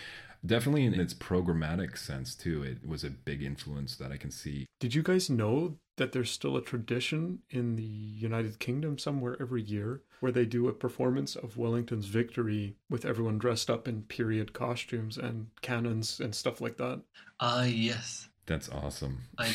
[0.43, 2.63] definitely in its programmatic sense too.
[2.63, 4.65] It was a big influence that I can see.
[4.79, 9.61] Did you guys know that there's still a tradition in the United Kingdom somewhere every
[9.61, 14.51] year where they do a performance of Wellington's victory with everyone dressed up in period
[14.51, 17.01] costumes and cannons and stuff like that?
[17.39, 18.29] Ah, yes.
[18.47, 19.21] That's awesome.
[19.37, 19.51] I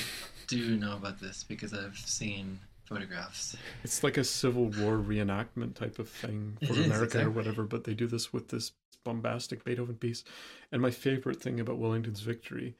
[0.46, 3.56] do know about this because I've seen photographs.
[3.84, 7.84] It's like a Civil War reenactment type of thing for is, America or whatever, but
[7.84, 8.72] they do this with this
[9.04, 10.24] bombastic Beethoven piece.
[10.72, 12.76] And my favorite thing about Wellington's victory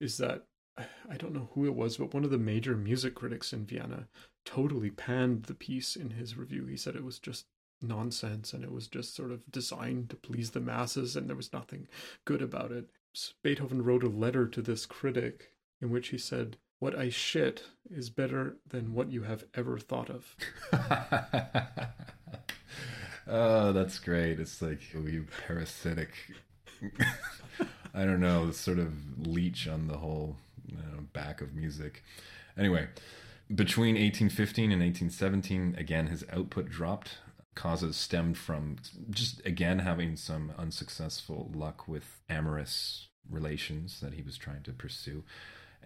[0.00, 0.44] is that
[0.78, 4.08] I don't know who it was, but one of the major music critics in Vienna
[4.44, 6.66] totally panned the piece in his review.
[6.66, 7.46] He said it was just
[7.82, 11.52] nonsense and it was just sort of designed to please the masses and there was
[11.52, 11.88] nothing
[12.24, 12.90] good about it.
[13.42, 18.10] Beethoven wrote a letter to this critic in which he said, What I shit is
[18.10, 20.36] better than what you have ever thought of.
[23.26, 24.38] oh, that's great.
[24.38, 26.10] It's like oh, you parasitic.
[27.94, 28.92] I don't know, sort of
[29.26, 30.36] leech on the whole
[30.66, 32.02] you know, back of music.
[32.58, 32.88] Anyway,
[33.54, 37.18] between 1815 and 1817, again, his output dropped.
[37.54, 38.76] Causes stemmed from
[39.08, 45.24] just again having some unsuccessful luck with amorous relations that he was trying to pursue,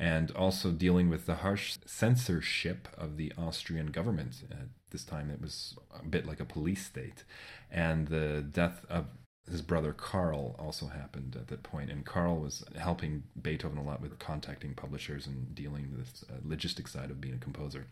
[0.01, 4.43] and also dealing with the harsh censorship of the Austrian government.
[4.51, 7.23] At this time, it was a bit like a police state,
[7.71, 9.09] and the death of
[9.51, 14.01] his brother Karl also happened at that point, and Karl was helping Beethoven a lot
[14.01, 17.87] with contacting publishers and dealing with the uh, logistic side of being a composer.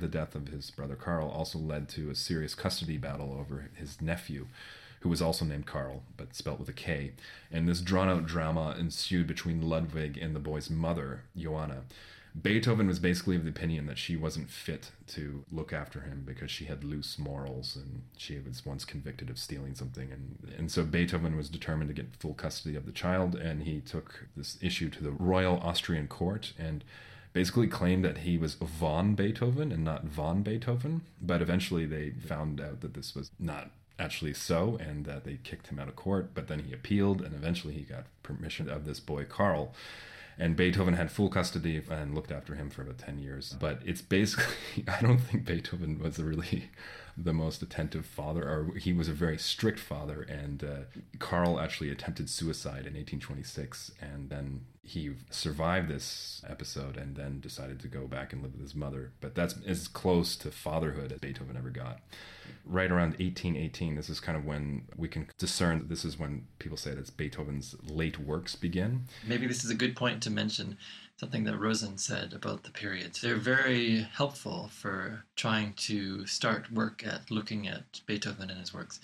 [0.00, 4.00] The death of his brother Karl also led to a serious custody battle over his
[4.00, 4.46] nephew,
[5.00, 7.12] who was also named Karl, but spelt with a K.
[7.50, 11.82] And this drawn out drama ensued between Ludwig and the boy's mother, Johanna.
[12.40, 16.50] Beethoven was basically of the opinion that she wasn't fit to look after him because
[16.50, 20.12] she had loose morals and she was once convicted of stealing something.
[20.12, 23.80] And, and so Beethoven was determined to get full custody of the child and he
[23.80, 26.84] took this issue to the Royal Austrian Court and
[27.32, 31.02] basically claimed that he was von Beethoven and not von Beethoven.
[31.20, 35.68] But eventually they found out that this was not actually so and that they kicked
[35.68, 36.30] him out of court.
[36.34, 39.72] But then he appealed and eventually he got permission of this boy, Karl.
[40.38, 43.54] And Beethoven had full custody and looked after him for about 10 years.
[43.60, 46.70] But it's basically, I don't think Beethoven was really
[47.24, 50.22] the most attentive father, or he was a very strict father.
[50.22, 50.76] And uh,
[51.18, 53.92] Karl actually attempted suicide in 1826.
[54.00, 58.62] And then he survived this episode and then decided to go back and live with
[58.62, 59.12] his mother.
[59.20, 62.00] But that's as close to fatherhood as Beethoven ever got.
[62.64, 66.46] Right around 1818, this is kind of when we can discern that this is when
[66.58, 69.04] people say that Beethoven's late works begin.
[69.26, 70.76] Maybe this is a good point to mention
[71.20, 73.20] something that Rosen said about the periods.
[73.20, 79.00] They're very helpful for trying to start work at looking at Beethoven and his works.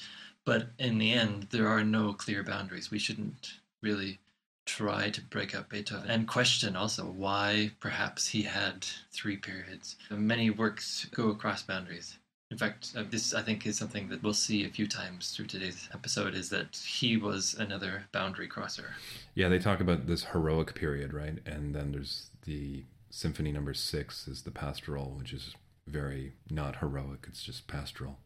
[0.46, 2.90] But in the end, there are no clear boundaries.
[2.90, 4.18] We shouldn't really
[4.64, 9.96] try to break up Beethoven and question also why perhaps he had three periods.
[10.10, 12.16] Many works go across boundaries.
[12.50, 15.46] In fact, uh, this I think is something that we'll see a few times through
[15.46, 18.94] today's episode is that he was another boundary crosser.
[19.34, 21.38] Yeah, they talk about this heroic period, right?
[21.44, 25.54] And then there's the symphony number six is the pastoral, which is
[25.88, 28.18] very not heroic, it's just pastoral.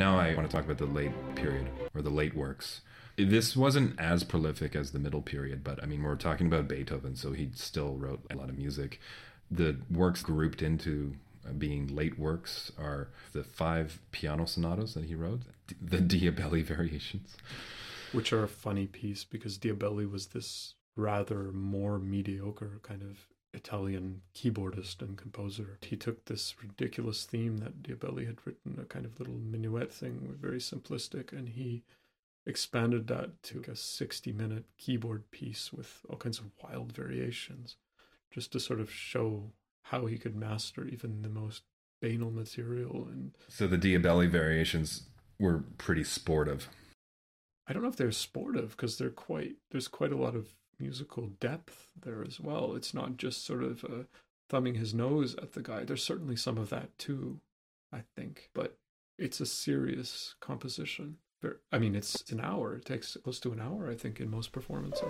[0.00, 2.80] Now I want to talk about the late period or the late works.
[3.16, 7.14] This wasn't as prolific as the middle period, but I mean, we're talking about Beethoven,
[7.16, 8.98] so he still wrote a lot of music.
[9.50, 15.14] The works grouped into uh, being late works are the five piano sonatas that he
[15.14, 15.42] wrote,
[15.82, 17.36] the Diabelli variations.
[18.12, 23.18] Which are a funny piece because Diabelli was this rather more mediocre kind of
[23.52, 25.78] Italian keyboardist and composer.
[25.82, 30.36] He took this ridiculous theme that Diabelli had written, a kind of little minuet thing,
[30.40, 31.82] very simplistic, and he
[32.46, 37.76] expanded that to a 60 minute keyboard piece with all kinds of wild variations,
[38.30, 39.52] just to sort of show
[39.84, 41.62] how he could master even the most
[42.00, 43.08] banal material.
[43.10, 46.68] And So the Diabelli variations were pretty sportive.
[47.66, 50.48] I don't know if they're sportive because they're quite, there's quite a lot of
[50.80, 52.74] musical depth there as well.
[52.74, 54.04] It's not just sort of uh,
[54.48, 55.84] thumbing his nose at the guy.
[55.84, 57.40] There's certainly some of that too,
[57.92, 58.76] I think, but
[59.18, 61.18] it's a serious composition.
[61.72, 62.74] I mean, it's an hour.
[62.74, 65.06] It takes close to an hour, I think, in most performances.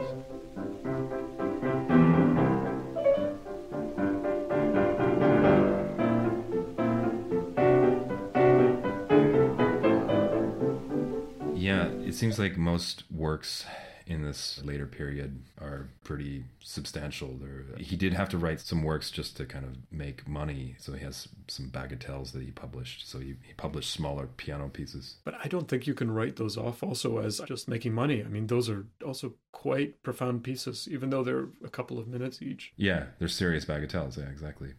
[11.57, 13.65] Yeah, it seems like most works
[14.11, 17.39] in this later period are pretty substantial.
[17.41, 20.93] They're, he did have to write some works just to kind of make money, so
[20.93, 23.09] he has some bagatelles that he published.
[23.09, 25.19] So he, he published smaller piano pieces.
[25.25, 28.21] But I don't think you can write those off also as just making money.
[28.25, 32.43] I mean, those are also quite profound pieces, even though they're a couple of minutes
[32.43, 32.73] each.
[32.77, 34.19] Yeah, they're serious bagatelles.
[34.19, 34.71] Yeah, exactly.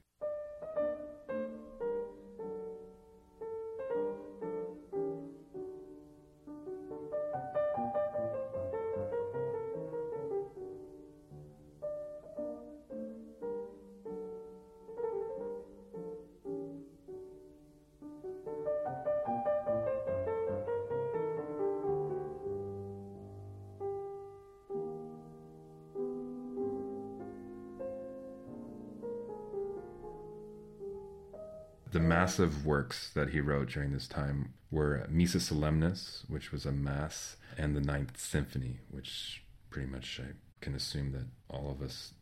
[32.31, 37.35] Massive works that he wrote during this time were Missa Solemnis, which was a mass,
[37.57, 42.13] and the Ninth Symphony, which pretty much I can assume that all of us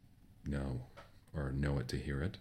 [0.47, 0.81] know
[1.31, 2.37] or know it to hear it.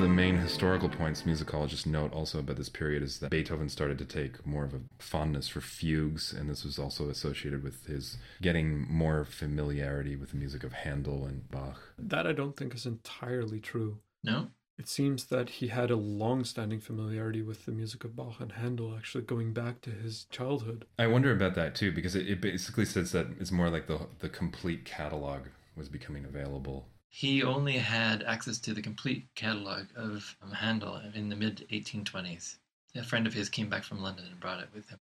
[0.00, 4.04] The main historical points musicologists note also about this period is that Beethoven started to
[4.04, 8.86] take more of a fondness for fugues, and this was also associated with his getting
[8.90, 11.92] more familiarity with the music of Handel and Bach.
[11.98, 13.98] That I don't think is entirely true.
[14.24, 14.48] No?
[14.78, 18.52] It seems that he had a long standing familiarity with the music of Bach and
[18.52, 20.86] Handel, actually going back to his childhood.
[20.98, 24.06] I wonder about that too, because it, it basically says that it's more like the
[24.20, 25.42] the complete catalog
[25.76, 26.86] was becoming available.
[27.12, 32.56] He only had access to the complete catalog of um, Handel in the mid 1820s.
[32.94, 34.98] A friend of his came back from London and brought it with him.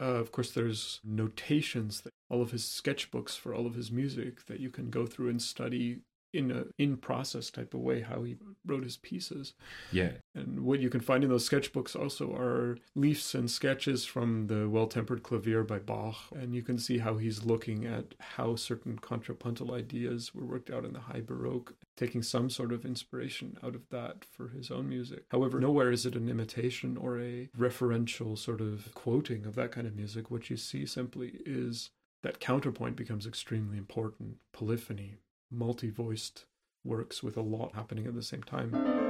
[0.00, 4.60] Uh, of course, there's notations, all of his sketchbooks for all of his music that
[4.60, 6.00] you can go through and study
[6.34, 9.54] in a in process type of way how he wrote his pieces.
[9.92, 14.48] Yeah, And what you can find in those sketchbooks also are leaves and sketches from
[14.48, 16.16] the Well Tempered Clavier by Bach.
[16.34, 20.84] And you can see how he's looking at how certain contrapuntal ideas were worked out
[20.84, 24.88] in the High Baroque, taking some sort of inspiration out of that for his own
[24.88, 25.24] music.
[25.30, 29.86] However, nowhere is it an imitation or a referential sort of quoting of that kind
[29.86, 30.30] of music.
[30.30, 31.90] What you see simply is
[32.22, 34.38] that counterpoint becomes extremely important.
[34.52, 35.16] Polyphony,
[35.56, 36.44] multi voiced
[36.84, 39.03] works with a lot happening at the same time.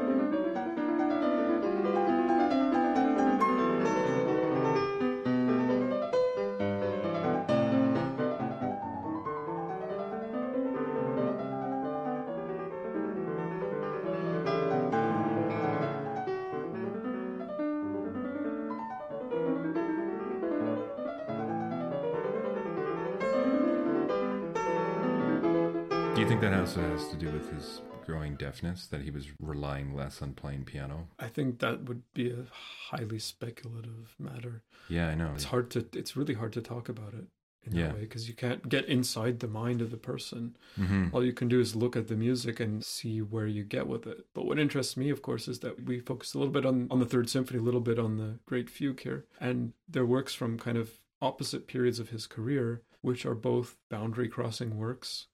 [26.76, 30.64] Also has to do with his growing deafness, that he was relying less on playing
[30.64, 31.06] piano?
[31.20, 32.46] I think that would be a
[32.90, 34.62] highly speculative matter.
[34.88, 35.30] Yeah, I know.
[35.34, 35.86] It's hard to.
[35.92, 37.26] It's really hard to talk about it
[37.64, 37.86] in Yeah.
[37.86, 40.56] that way because you can't get inside the mind of the person.
[40.74, 43.86] hmm All you can do is look at the music and see where you get
[43.86, 44.26] with it.
[44.34, 46.98] But what interests me, of course, is that we focus a little bit on, on
[46.98, 49.26] the Third Symphony, a little bit on the Great Fugue here.
[49.40, 54.28] And their works from kind of opposite periods of his career, which are both boundary
[54.28, 55.28] crossing works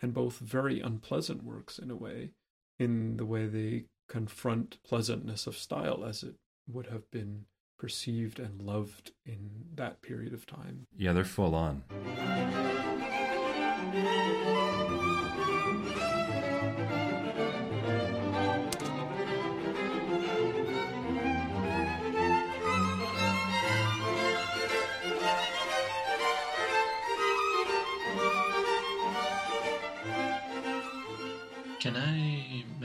[0.00, 2.30] and both very unpleasant works in a way,
[2.78, 6.34] in the way they confront pleasantness of style as it
[6.66, 7.44] would have been
[7.78, 10.86] perceived and loved in that period of time.
[10.96, 11.84] Yeah, they're full on.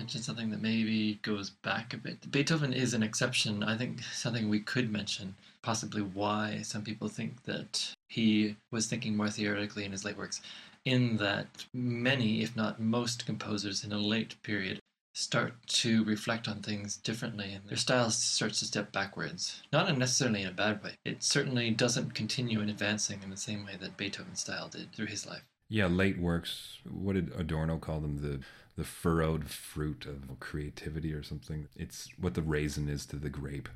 [0.03, 2.29] Mention something that maybe goes back a bit?
[2.29, 3.63] Beethoven is an exception.
[3.63, 9.15] I think something we could mention, possibly why some people think that he was thinking
[9.15, 10.41] more theoretically in his late works,
[10.83, 14.77] in that many, if not most, composers in a late period
[15.13, 19.61] start to reflect on things differently and their style starts to step backwards.
[19.71, 20.95] Not necessarily in a bad way.
[21.05, 25.05] It certainly doesn't continue in advancing in the same way that Beethoven's style did through
[25.05, 25.43] his life.
[25.69, 26.79] Yeah, late works.
[26.91, 28.17] What did Adorno call them?
[28.17, 28.41] The
[28.75, 31.67] the furrowed fruit of creativity or something.
[31.75, 33.69] It's what the raisin is to the grape.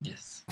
[0.00, 0.44] Yes.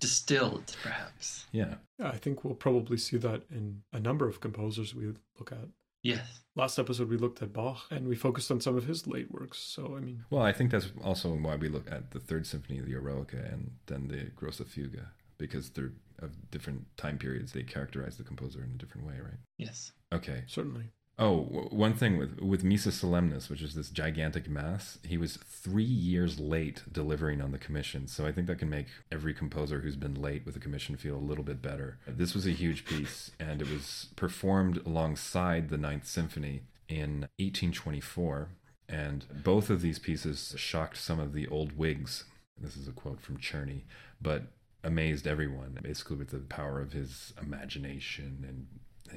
[0.00, 1.46] Distilled, perhaps.
[1.52, 1.74] Yeah.
[1.98, 5.06] Yeah, I think we'll probably see that in a number of composers we
[5.38, 5.68] look at.
[6.02, 6.40] Yes.
[6.56, 9.58] Last episode we looked at Bach and we focused on some of his late works.
[9.58, 12.80] So I mean, Well, I think that's also why we look at the Third Symphony,
[12.80, 15.04] the Eroica, and then the Grosse Fuge,
[15.38, 15.92] because they're
[16.22, 17.52] of different time periods.
[17.52, 19.38] They characterize the composer in a different way, right?
[19.58, 19.92] Yes.
[20.12, 20.44] Okay.
[20.46, 20.90] certainly.
[21.18, 25.84] Oh, one thing with with Missa Solemnis, which is this gigantic mass, he was three
[25.84, 28.08] years late delivering on the commission.
[28.08, 31.16] So I think that can make every composer who's been late with a commission feel
[31.16, 31.98] a little bit better.
[32.06, 38.48] This was a huge piece, and it was performed alongside the Ninth Symphony in 1824.
[38.88, 42.24] And both of these pieces shocked some of the old wigs.
[42.60, 43.82] This is a quote from Czerny,
[44.20, 44.44] but
[44.84, 48.66] amazed everyone, basically with the power of his imagination and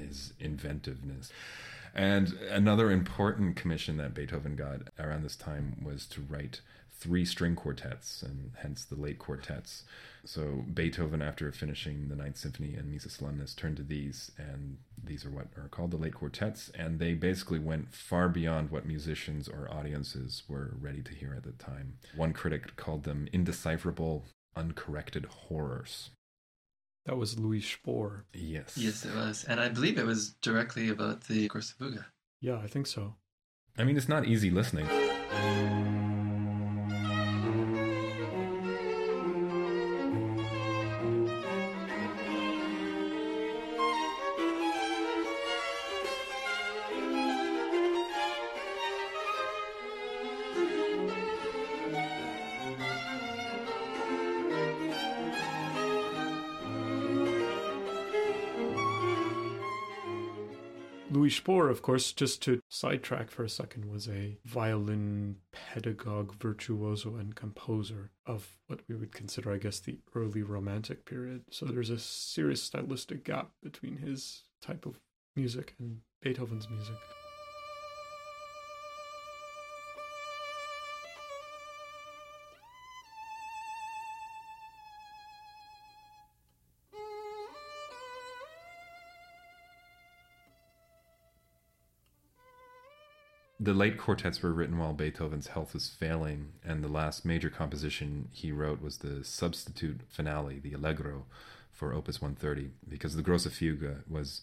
[0.06, 1.32] his inventiveness.
[1.96, 6.60] And another important commission that Beethoven got around this time was to write
[6.98, 9.84] three string quartets, and hence the late quartets.
[10.24, 15.24] So Beethoven, after finishing the Ninth Symphony and Missa Solemnis, turned to these, and these
[15.24, 19.48] are what are called the late quartets, and they basically went far beyond what musicians
[19.48, 21.94] or audiences were ready to hear at the time.
[22.14, 24.24] One critic called them indecipherable,
[24.54, 26.10] uncorrected horrors.
[27.06, 28.24] That was Louis Spohr.
[28.34, 28.76] Yes.
[28.76, 29.44] Yes, it was.
[29.44, 32.04] And I believe it was directly about the Grosse Fuge.
[32.40, 33.14] Yeah, I think so.
[33.78, 34.86] I mean, it's not easy listening.
[61.36, 67.34] Spohr, of course, just to sidetrack for a second, was a violin pedagogue, virtuoso, and
[67.34, 71.44] composer of what we would consider, I guess, the early Romantic period.
[71.50, 74.98] So there's a serious stylistic gap between his type of
[75.34, 76.96] music and Beethoven's music.
[93.66, 98.28] The late quartets were written while Beethoven's health was failing, and the last major composition
[98.30, 101.26] he wrote was the substitute finale, the Allegro,
[101.72, 104.42] for Opus 130, because the Grosse Fuge was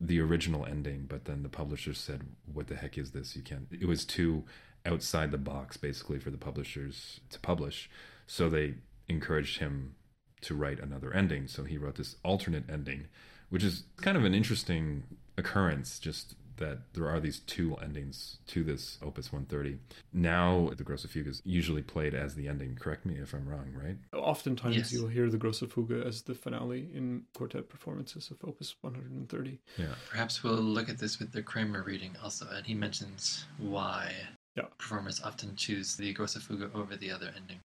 [0.00, 2.22] the original ending, but then the publishers said,
[2.52, 3.36] What the heck is this?
[3.36, 3.68] You can't.
[3.70, 4.42] It was too
[4.84, 7.88] outside the box, basically, for the publishers to publish.
[8.26, 8.74] So they
[9.06, 9.94] encouraged him
[10.40, 11.46] to write another ending.
[11.46, 13.06] So he wrote this alternate ending,
[13.48, 15.04] which is kind of an interesting
[15.38, 19.78] occurrence, just that there are these two endings to this Opus 130.
[20.12, 22.76] Now, the Grosse Fuge is usually played as the ending.
[22.76, 23.96] Correct me if I'm wrong, right?
[24.14, 24.92] Oftentimes Yes.
[24.92, 29.58] you'll hear the Grosse Fuge as the finale in quartet performances of Opus 130.
[29.76, 29.86] Yeah.
[30.08, 34.14] Perhaps we'll look at this with the Kramer reading also, and he mentions why
[34.56, 34.64] Yeah.
[34.78, 37.60] performers often choose the Grosse Fuge over the other ending.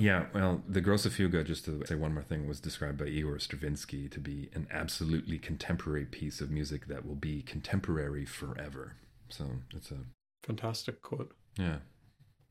[0.00, 3.38] Yeah, well, the Grosse Fuge, just to say one more thing, was described by Igor
[3.38, 8.96] Stravinsky to be an absolutely contemporary piece of music that will be contemporary forever.
[9.28, 9.98] So it's a
[10.44, 11.34] Fantastic quote.
[11.58, 11.76] yeah,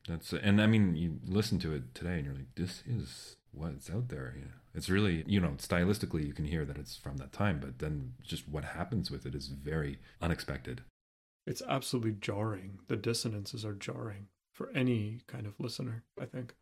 [0.07, 3.89] that's and I mean you listen to it today and you're like, this is what's
[3.89, 4.35] out there.
[4.37, 7.79] Yeah, it's really you know stylistically you can hear that it's from that time, but
[7.79, 10.81] then just what happens with it is very unexpected.
[11.45, 12.79] It's absolutely jarring.
[12.87, 16.53] The dissonances are jarring for any kind of listener, I think.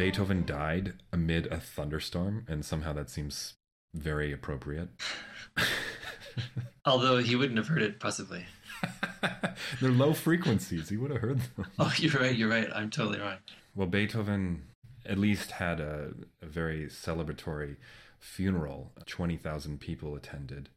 [0.00, 3.54] Beethoven died amid a thunderstorm, and somehow that seems
[3.92, 4.88] very appropriate.
[6.86, 8.46] Although he wouldn't have heard it, possibly.
[9.80, 10.88] They're low frequencies.
[10.88, 11.66] He would have heard them.
[11.78, 12.34] Oh, you're right.
[12.34, 12.68] You're right.
[12.74, 13.38] I'm totally right.
[13.74, 14.62] Well, Beethoven
[15.06, 16.12] at least had a,
[16.42, 17.76] a very celebratory
[18.18, 18.92] funeral.
[19.06, 20.68] 20,000 people attended.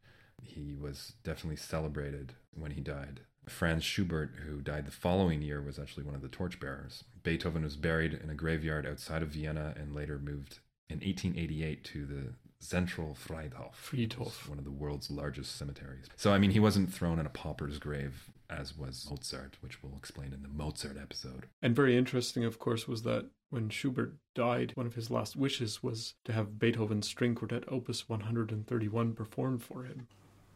[0.42, 3.22] He was definitely celebrated when he died.
[3.48, 7.04] Franz Schubert, who died the following year, was actually one of the torchbearers.
[7.24, 12.06] Beethoven was buried in a graveyard outside of Vienna and later moved in 1888 to
[12.06, 12.34] the
[12.64, 14.48] Zentral Friedhof, Friedhof.
[14.48, 16.06] one of the world's largest cemeteries.
[16.16, 19.98] So, I mean, he wasn't thrown in a pauper's grave as was Mozart, which we'll
[19.98, 21.48] explain in the Mozart episode.
[21.62, 25.84] And very interesting, of course, was that when Schubert died, one of his last wishes
[25.84, 30.08] was to have Beethoven's String Quartet Opus 131 performed for him.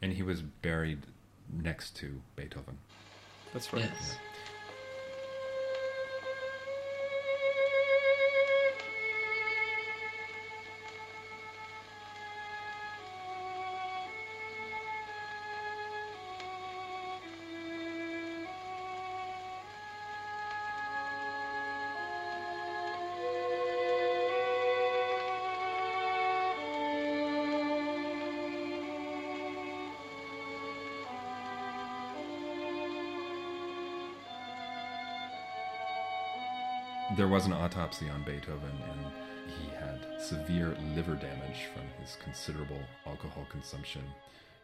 [0.01, 0.99] And he was buried
[1.51, 2.77] next to Beethoven.
[3.53, 3.83] That's right.
[3.83, 4.17] Yes.
[37.27, 39.11] There was an autopsy on Beethoven, and
[39.59, 44.03] he had severe liver damage from his considerable alcohol consumption.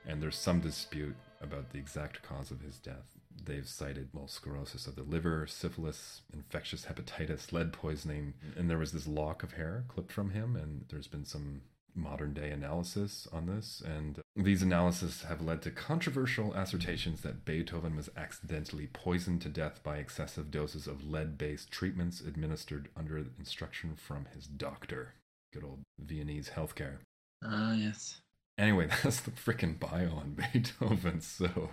[0.08, 3.18] And there's some dispute about the exact cause of his death.
[3.44, 8.94] They've cited well, sclerosis of the liver, syphilis, infectious hepatitis, lead poisoning, and there was
[8.94, 11.64] this lock of hair clipped from him, and there's been some
[11.96, 17.96] modern day analysis on this, and these analyses have led to controversial assertions that Beethoven
[17.96, 23.96] was accidentally poisoned to death by excessive doses of lead based treatments administered under instruction
[23.96, 25.14] from his doctor.
[25.54, 26.98] Good old Viennese healthcare.
[27.44, 28.22] Ah, yes.
[28.58, 31.70] Anyway, that's the frickin' bio on Beethoven, so.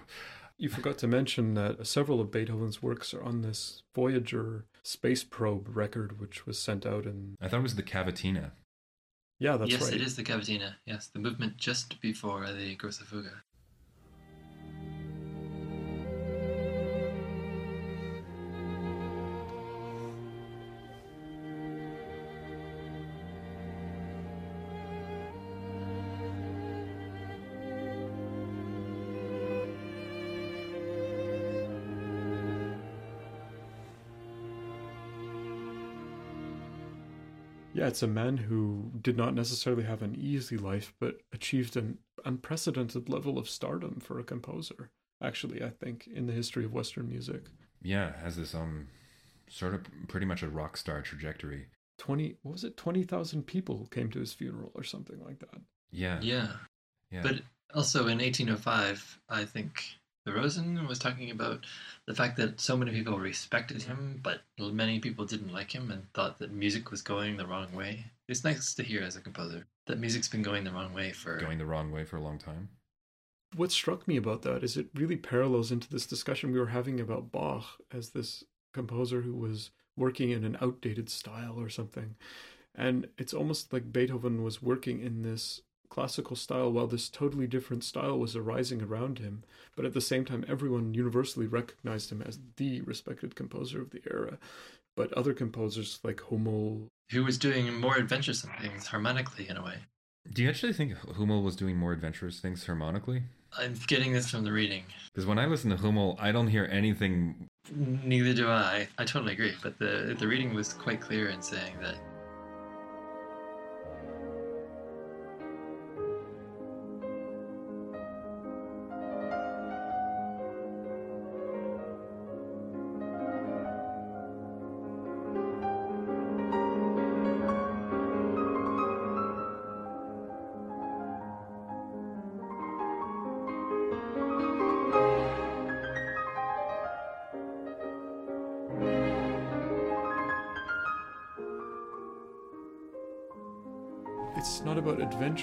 [0.58, 5.74] You forgot to mention that several of Beethoven's works are on this Voyager space probe
[5.74, 7.36] record, which was sent out in.
[7.40, 8.50] I thought it was the Cavatina.
[9.40, 9.94] Yeah, that's yes, right.
[9.94, 10.74] it is the Cavatina.
[10.84, 13.32] Yes, the movement just before the Grosse Fuge.
[37.72, 41.98] Yeah, it's a man who did not necessarily have an easy life, but achieved an
[42.24, 44.90] unprecedented level of stardom for a composer.
[45.22, 47.44] Actually, I think in the history of Western music,
[47.82, 48.88] Yeah, has this um
[49.48, 51.66] sort of pretty much a rock star trajectory.
[51.98, 52.76] twenty what was it?
[52.76, 55.60] Twenty thousand people came to his funeral or something like that.
[55.92, 56.18] Yeah.
[56.22, 56.48] Yeah.
[57.10, 57.22] yeah.
[57.22, 57.42] But
[57.74, 59.84] also in 1805, I think
[60.24, 61.64] the Rosen was talking about
[62.06, 66.12] the fact that so many people respected him, but many people didn't like him and
[66.12, 68.04] thought that music was going the wrong way.
[68.28, 71.36] It's nice to hear as a composer that music's been going the wrong way for.
[71.36, 72.68] going the wrong way for a long time.
[73.56, 77.00] What struck me about that is it really parallels into this discussion we were having
[77.00, 82.14] about Bach as this composer who was working in an outdated style or something.
[82.74, 85.60] And it's almost like Beethoven was working in this
[85.90, 89.42] classical style while this totally different style was arising around him.
[89.76, 94.00] But at the same time, everyone universally recognized him as the respected composer of the
[94.10, 94.38] era.
[94.96, 99.76] But other composers like Hummel, Who was doing more adventuresome things harmonically in a way.
[100.32, 103.22] Do you actually think Hummel was doing more adventurous things harmonically?
[103.58, 104.84] I'm getting this from the reading.
[105.12, 107.48] Because when I listen to Hummel, I don't hear anything.
[107.74, 108.86] Neither do I.
[108.98, 109.54] I totally agree.
[109.62, 111.96] But the the reading was quite clear in saying that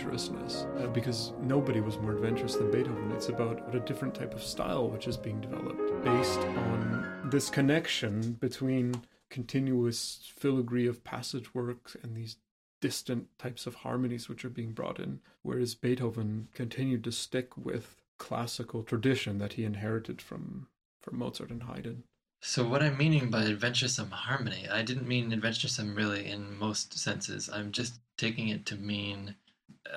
[0.08, 3.12] adventurousness, uh, because nobody was more adventurous than Beethoven.
[3.12, 8.34] It's about a different type of style which is being developed based on this connection
[8.34, 12.38] between continuous filigree of passage work and these
[12.80, 15.20] distant types of harmonies which are being brought in.
[15.42, 20.68] Whereas Beethoven continued to stick with classical tradition that he inherited from,
[21.02, 22.04] from Mozart and Haydn.
[22.42, 27.50] So what I'm meaning by adventuresome harmony, I didn't mean adventuresome really in most senses.
[27.52, 29.36] I'm just taking it to mean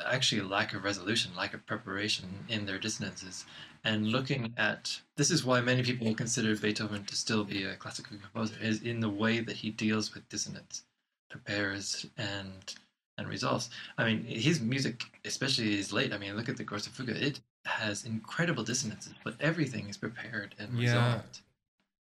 [0.06, 3.44] actually lack of resolution, lack of preparation in their dissonances.
[3.84, 8.16] And looking at this is why many people consider Beethoven to still be a classical
[8.18, 10.84] composer, is in the way that he deals with dissonance,
[11.30, 12.74] prepares and
[13.18, 13.68] and resolves.
[13.98, 16.12] I mean, his music, especially his late.
[16.12, 17.10] I mean, look at the Grosse Fuge.
[17.10, 20.80] It has incredible dissonances, but everything is prepared and Yeah.
[20.80, 21.40] resolved.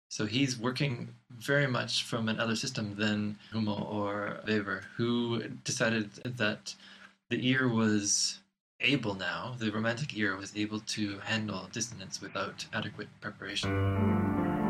[0.09, 6.75] So he's working very much from another system than Hummel or Weber, who decided that
[7.29, 8.41] the ear was
[8.81, 14.66] able now, the romantic ear was able to handle dissonance without adequate preparation.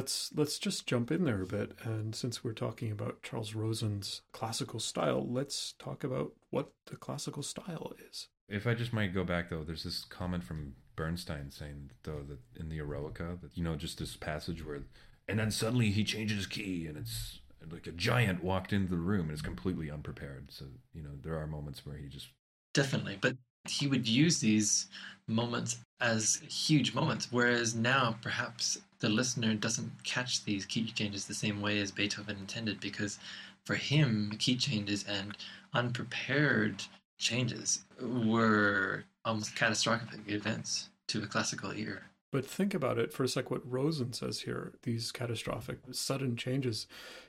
[0.00, 1.72] Let's let's just jump in there a bit.
[1.84, 7.42] And since we're talking about Charles Rosen's classical style, let's talk about what the classical
[7.42, 8.28] style is.
[8.48, 12.38] If I just might go back though, there's this comment from Bernstein saying though that
[12.58, 14.80] in the Eroica that you know just this passage where,
[15.28, 17.40] and then suddenly he changes his key and it's
[17.70, 20.50] like a giant walked into the room and is completely unprepared.
[20.50, 22.28] So you know there are moments where he just
[22.72, 23.36] Definitely, but
[23.68, 24.86] he would use these
[25.26, 31.34] moments as huge moments, whereas now perhaps the listener doesn't catch these key changes the
[31.34, 33.18] same way as Beethoven intended, because
[33.64, 35.36] for him, key changes and
[35.74, 36.82] unprepared
[37.18, 42.04] changes were almost catastrophic events to a classical ear.
[42.32, 43.50] But think about it for a sec.
[43.50, 46.86] What Rosen says here: these catastrophic, sudden changes.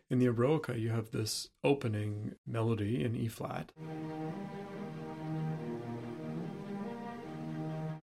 [0.10, 3.72] In the Eroica, you have this opening melody in E flat,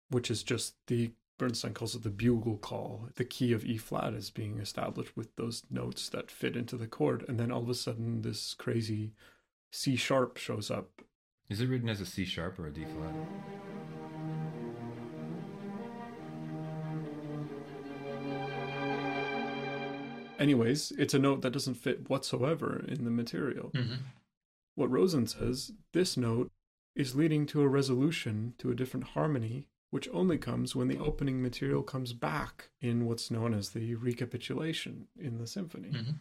[0.10, 3.10] which is just the Bernstein calls it the bugle call.
[3.16, 6.88] The key of E flat is being established with those notes that fit into the
[6.88, 9.14] chord, and then all of a sudden, this crazy
[9.72, 11.02] C sharp shows up.
[11.50, 13.14] is it written as a C sharp or a D flat?
[20.40, 23.72] Anyways, it's a note that doesn't fit whatsoever in the material.
[23.72, 24.00] Mhm.
[24.76, 26.52] What Rosen says, this note
[26.96, 31.42] is leading to a resolution to a different harmony, which only comes when the opening
[31.42, 35.90] material comes back in what's known as the recapitulation in the symphony.
[35.90, 36.16] Mhm.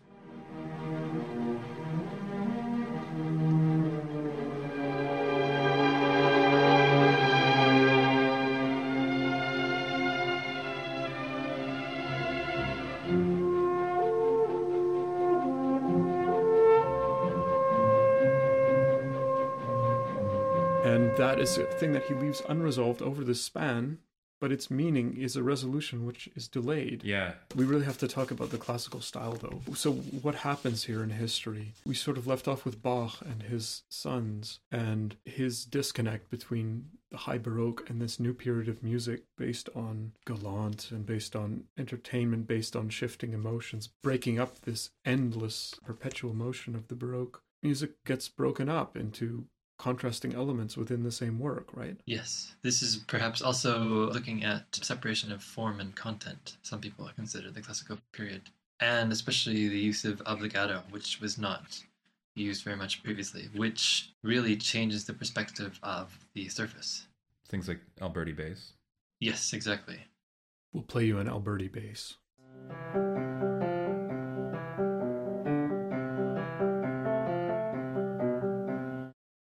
[21.47, 23.99] Is a thing that he leaves unresolved over the span,
[24.41, 27.05] but its meaning is a resolution which is delayed.
[27.05, 29.61] Yeah, We really have to talk about the classical style, though.
[29.75, 31.75] So, what happens here in history?
[31.87, 37.19] We sort of left off with Bach and his sons and his disconnect between the
[37.19, 42.49] high Baroque and this new period of music based on Galant and based on entertainment,
[42.49, 47.43] based on shifting emotions, breaking up this endless, perpetual motion of the Baroque.
[47.63, 49.47] Music gets broken up into
[49.79, 51.97] contrasting elements within the same work, right?
[52.07, 56.57] Yes, this is perhaps also looking at separation of form and content.
[56.63, 58.43] Some people consider the classical period,
[58.81, 61.81] and especially the use of obligato, which was not
[62.35, 67.07] used very much previously, which really changes the perspective of the surface.
[67.49, 68.73] things like Alberti bass.
[69.21, 69.99] Yes, exactly.
[70.73, 72.17] We'll play you an Alberti bass.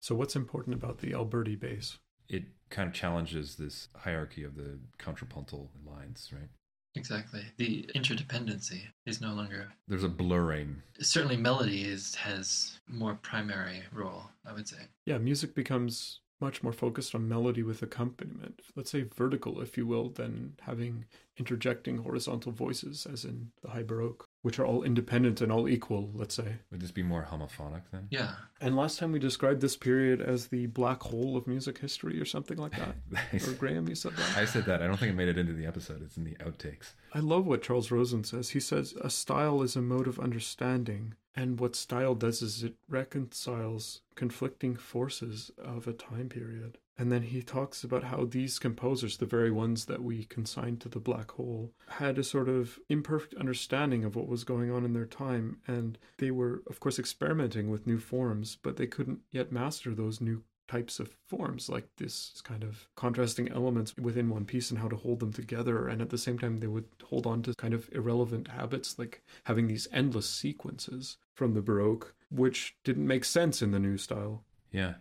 [0.06, 1.98] So, what's important about the Alberti bass?
[2.28, 6.48] It kind of challenges this hierarchy of the contrapuntal lines, right?
[6.94, 7.42] Exactly.
[7.56, 10.80] The interdependency is no longer There's a blurring.
[11.00, 14.76] certainly melody is has more primary role, I would say.
[15.06, 18.60] Yeah, music becomes much more focused on melody with accompaniment.
[18.76, 23.82] Let's say vertical, if you will, than having interjecting horizontal voices, as in the High
[23.82, 24.25] Baroque.
[24.46, 26.54] Which are all independent and all equal, let's say.
[26.70, 28.06] Would this be more homophonic then?
[28.10, 28.34] Yeah.
[28.60, 32.24] And last time we described this period as the black hole of music history or
[32.24, 32.94] something like that.
[33.48, 34.36] or Graham, you said that.
[34.36, 34.82] I said that.
[34.82, 36.00] I don't think it made it into the episode.
[36.00, 36.92] It's in the outtakes.
[37.12, 38.50] I love what Charles Rosen says.
[38.50, 42.76] He says, A style is a mode of understanding, and what style does is it
[42.88, 46.78] reconciles conflicting forces of a time period.
[46.98, 50.88] And then he talks about how these composers, the very ones that we consigned to
[50.88, 54.94] the black hole, had a sort of imperfect understanding of what was going on in
[54.94, 55.58] their time.
[55.66, 60.20] And they were, of course, experimenting with new forms, but they couldn't yet master those
[60.20, 64.88] new types of forms, like this kind of contrasting elements within one piece and how
[64.88, 65.86] to hold them together.
[65.86, 69.22] And at the same time, they would hold on to kind of irrelevant habits, like
[69.44, 74.44] having these endless sequences from the Baroque, which didn't make sense in the new style.
[74.72, 74.94] Yeah.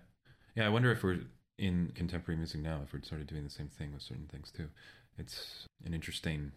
[0.56, 1.22] Yeah, I wonder if we're
[1.58, 4.51] in contemporary music now, if we're sort of doing the same thing with certain things
[4.51, 4.68] too.
[5.18, 6.51] It's an interesting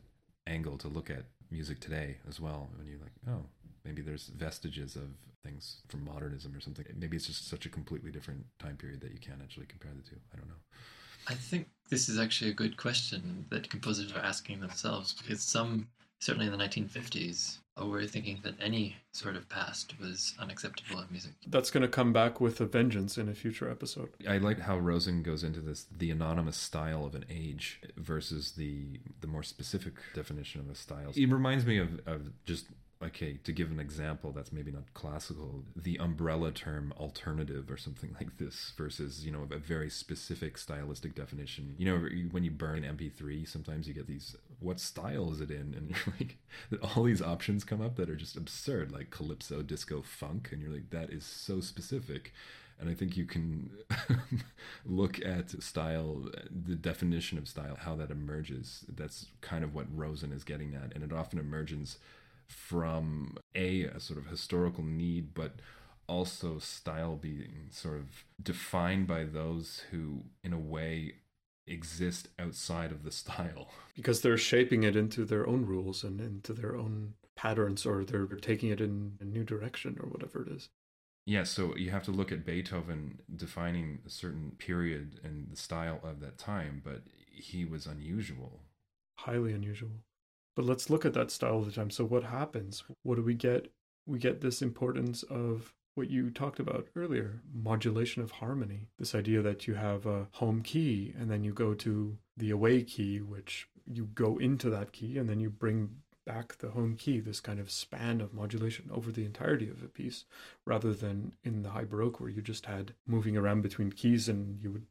[0.46, 2.68] angle to look at music today as well.
[2.76, 3.44] When you're like, oh,
[3.84, 5.08] maybe there's vestiges of
[5.44, 6.84] things from modernism or something.
[6.98, 10.08] Maybe it's just such a completely different time period that you can't actually compare the
[10.08, 10.16] two.
[10.32, 10.54] I don't know.
[11.28, 15.86] I think this is actually a good question that composers are asking themselves because some,
[16.20, 21.32] certainly in the 1950s, were thinking that any sort of past was unacceptable in music.
[21.46, 24.10] That's going to come back with a vengeance in a future episode.
[24.28, 29.00] I like how Rosen goes into this the anonymous style of an age versus the
[29.20, 31.12] the more specific definition of a style.
[31.14, 32.66] It reminds me of, of just
[33.02, 38.14] okay, to give an example that's maybe not classical, the umbrella term alternative or something
[38.20, 41.74] like this versus, you know, a very specific stylistic definition.
[41.78, 45.50] You know, when you burn an MP3, sometimes you get these, what style is it
[45.50, 45.74] in?
[45.76, 46.36] And you're like,
[46.82, 50.50] all these options come up that are just absurd, like calypso, disco, funk.
[50.52, 52.32] And you're like, that is so specific.
[52.80, 53.70] And I think you can
[54.86, 58.84] look at style, the definition of style, how that emerges.
[58.88, 60.94] That's kind of what Rosen is getting at.
[60.94, 61.98] And it often emerges
[62.46, 65.56] from a, a sort of historical need, but
[66.08, 71.14] also style being sort of defined by those who, in a way,
[71.68, 73.70] exist outside of the style.
[73.96, 78.26] Because they're shaping it into their own rules and into their own patterns, or they're
[78.26, 80.68] taking it in a new direction, or whatever it is.
[81.26, 86.00] Yeah, so you have to look at Beethoven defining a certain period and the style
[86.04, 88.60] of that time, but he was unusual.
[89.18, 89.90] Highly unusual.
[90.56, 91.90] But let's look at that style of the time.
[91.90, 92.82] So what happens?
[93.02, 93.70] What do we get?
[94.06, 98.86] We get this importance of what you talked about earlier modulation of harmony.
[98.98, 102.84] This idea that you have a home key and then you go to the away
[102.84, 107.18] key, which you go into that key and then you bring back the home key,
[107.18, 110.24] this kind of span of modulation over the entirety of a piece,
[110.64, 114.62] rather than in the high Baroque where you just had moving around between keys and
[114.62, 114.86] you would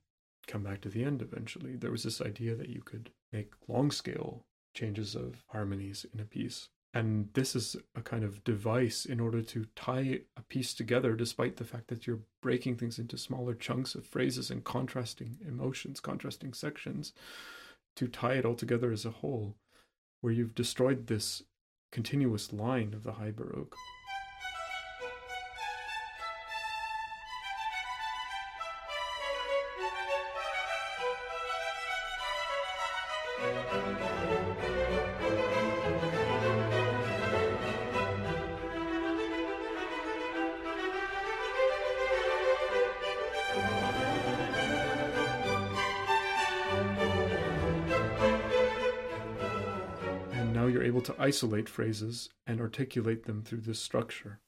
[0.45, 1.75] come back to the end eventually.
[1.77, 4.43] There was this idea that you could make long scale
[4.73, 6.69] changes of harmonies in a piece.
[6.93, 11.57] And this is a kind of device in order to tie a piece together, despite
[11.57, 16.53] the fact that you're breaking things into smaller chunks of phrases and contrasting emotions, contrasting
[16.53, 17.13] sections,
[17.95, 19.55] to tie it all together as a whole,
[20.21, 21.43] where you've destroyed this
[21.91, 23.75] continuous line of the High Baroque.
[51.07, 54.41] To isolate phrases and articulate them through this structure.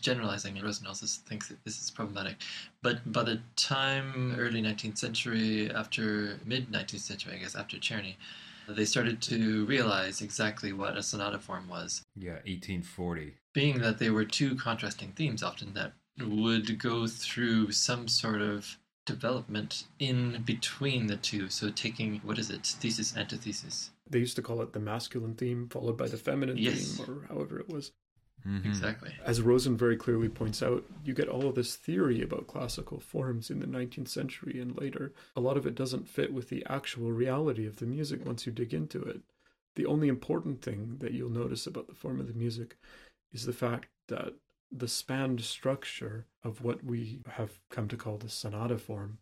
[0.00, 2.36] Of generalizing, and Rosen also thinks that this is problematic.
[2.82, 8.16] But by the time early 19th century, after mid 19th century, I guess after Czerny,
[8.68, 12.02] they started to realize exactly what a sonata form was.
[12.16, 13.34] Yeah, 1840.
[13.52, 18.76] Being that they were two contrasting themes often that would go through some sort of
[19.06, 21.48] development in between the two.
[21.48, 23.90] So taking what is it, thesis, antithesis.
[24.08, 26.96] They used to call it the masculine theme followed by the feminine yes.
[26.96, 27.92] theme, or however it was.
[28.46, 28.68] Mm-hmm.
[28.68, 29.12] Exactly.
[29.24, 33.50] As Rosen very clearly points out, you get all of this theory about classical forms
[33.50, 35.12] in the 19th century and later.
[35.36, 38.52] A lot of it doesn't fit with the actual reality of the music once you
[38.52, 39.20] dig into it.
[39.76, 42.76] The only important thing that you'll notice about the form of the music
[43.32, 44.34] is the fact that
[44.72, 49.18] the spanned structure of what we have come to call the sonata form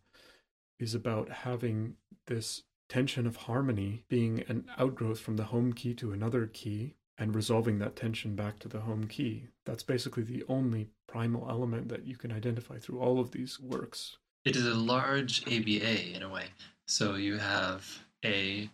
[0.79, 1.95] is about having
[2.27, 7.35] this tension of harmony being an outgrowth from the home key to another key and
[7.35, 9.43] resolving that tension back to the home key.
[9.65, 14.17] That's basically the only primal element that you can identify through all of these works.
[14.45, 16.45] It is a large ABA in a way.
[16.87, 17.85] So you have
[18.25, 18.69] A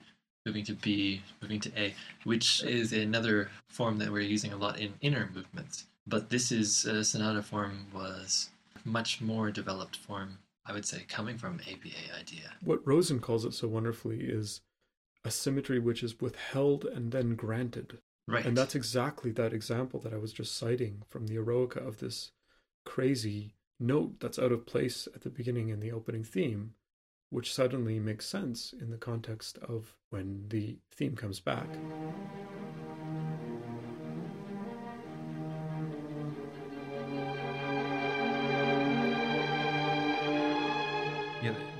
[0.46, 4.80] moving to B, moving to A, which is another form that we're using a lot
[4.80, 5.86] in inner movements.
[6.06, 8.50] But this is uh, sonata form was
[8.84, 10.38] much more developed form,
[10.68, 12.54] I would say, coming from ABA idea.
[12.64, 14.62] What Rosen calls it so wonderfully is
[15.24, 17.98] a symmetry which is withheld and then granted.
[18.28, 18.45] Right.
[18.45, 22.32] And that's exactly that example that I was just citing from the Eroica of this
[22.84, 26.73] crazy note that's out of place at the beginning in the opening theme,
[27.30, 31.67] which suddenly makes sense in the context of when the theme comes back.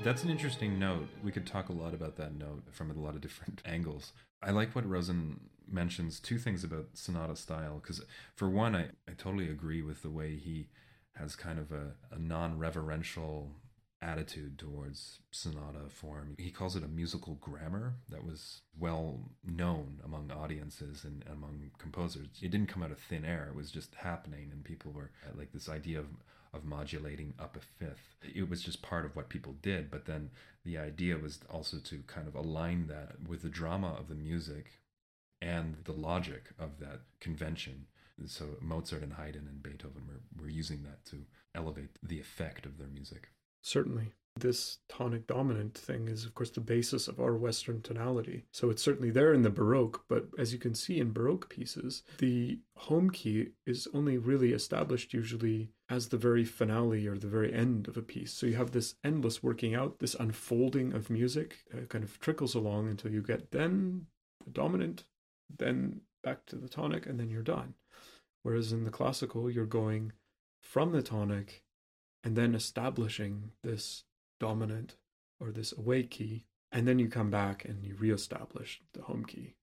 [0.06, 1.08] That's an interesting note.
[1.24, 4.12] We could talk a lot about that note from a lot of different angles.
[4.40, 8.00] I like what Rosen mentions two things about sonata style because,
[8.36, 10.68] for one, I, I totally agree with the way he
[11.16, 13.50] has kind of a, a non reverential
[14.00, 16.36] attitude towards sonata form.
[16.38, 22.28] He calls it a musical grammar that was well known among audiences and among composers.
[22.40, 25.50] It didn't come out of thin air, it was just happening, and people were like
[25.52, 26.06] this idea of
[26.56, 28.16] of modulating up a fifth.
[28.22, 30.30] It was just part of what people did, but then
[30.64, 34.80] the idea was also to kind of align that with the drama of the music
[35.40, 37.86] and the logic of that convention.
[38.26, 42.78] So Mozart and Haydn and Beethoven were, were using that to elevate the effect of
[42.78, 43.28] their music.
[43.62, 44.12] Certainly.
[44.38, 48.44] This tonic dominant thing is, of course, the basis of our Western tonality.
[48.52, 52.02] So it's certainly there in the Baroque, but as you can see in Baroque pieces,
[52.18, 57.52] the home key is only really established usually as the very finale or the very
[57.52, 58.32] end of a piece.
[58.32, 62.54] So you have this endless working out, this unfolding of music uh, kind of trickles
[62.54, 64.06] along until you get then
[64.44, 65.04] the dominant,
[65.58, 67.74] then back to the tonic, and then you're done.
[68.42, 70.12] Whereas in the classical, you're going
[70.60, 71.62] from the tonic
[72.22, 74.02] and then establishing this
[74.38, 74.96] dominant
[75.40, 79.54] or this away key, and then you come back and you reestablish the home key.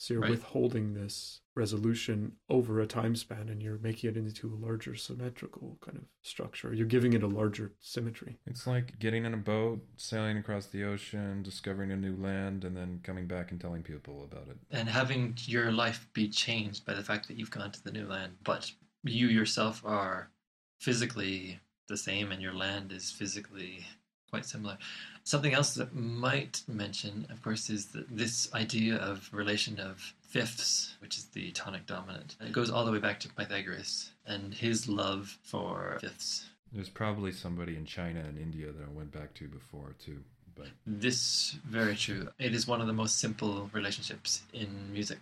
[0.00, 0.30] So you're Right.
[0.30, 5.76] withholding this resolution over a time span and you're making it into a larger symmetrical
[5.80, 6.72] kind of structure.
[6.72, 8.38] You're giving it a larger symmetry.
[8.46, 12.76] It's like getting in a boat, sailing across the ocean, discovering a new land, and
[12.76, 14.56] then coming back and telling people about it.
[14.70, 18.06] and having your life be changed by the fact that you've gone to the new
[18.06, 18.70] land, but
[19.02, 20.30] you yourself are
[20.78, 21.58] physically
[21.88, 23.84] the same and your land is physically
[24.30, 24.78] quite similar.
[25.24, 30.96] Something else that might mention, of course, is that this idea of relation of fifths,
[31.00, 32.36] which is the tonic dominant.
[32.40, 36.46] It goes all the way back to Pythagoras and his love for fifths.
[36.72, 40.22] There's probably somebody in China and India that I went back to before too.
[40.54, 42.28] But This very true.
[42.38, 45.20] It is one of the most simple relationships in music,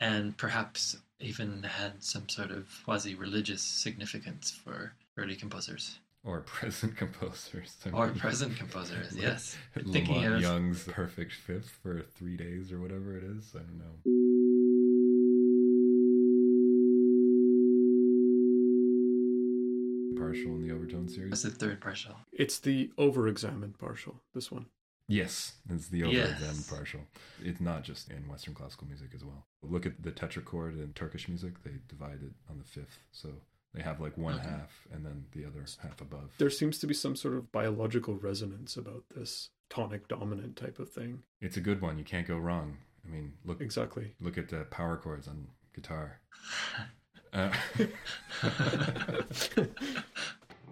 [0.00, 7.76] and perhaps even had some sort of quasi-religious significance for early composers or present composers.
[7.86, 9.12] I or present composers.
[9.14, 13.54] like Yes, Lamont thinking of Young's Perfect Fifth for three days or whatever it is.
[13.54, 13.96] I don't know.
[20.16, 21.30] Partial in the overtone series.
[21.30, 22.14] that's the third partial.
[22.32, 24.66] It's the over examined partial, this one.
[25.08, 26.30] Yes, it's the over Yes.
[26.40, 27.00] examined partial.
[27.44, 29.46] It's not just in Western classical music as well.
[29.62, 33.28] Look at the tetrachord in Turkish music; they divide it on the fifth, so
[33.76, 34.48] they have like one Okay.
[34.48, 36.30] half and then the other half above.
[36.38, 40.88] There seems to be some sort of biological resonance about this tonic dominant type of
[40.90, 41.22] thing.
[41.40, 41.98] It's a good one.
[41.98, 42.78] You can't go wrong.
[43.06, 44.14] I mean, look Exactly.
[44.20, 46.20] look at the power chords on guitar.
[47.32, 47.52] Uh,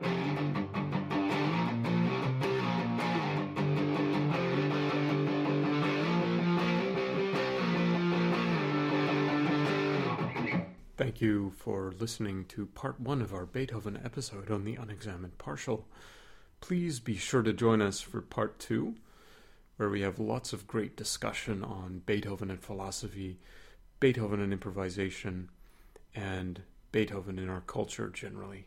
[11.14, 15.86] Thank you for listening to part one of our Beethoven episode on the unexamined partial.
[16.60, 18.96] Please be sure to join us for part two,
[19.76, 23.38] where we have lots of great discussion on Beethoven and philosophy,
[24.00, 25.50] Beethoven and improvisation,
[26.16, 28.66] and Beethoven in our culture generally.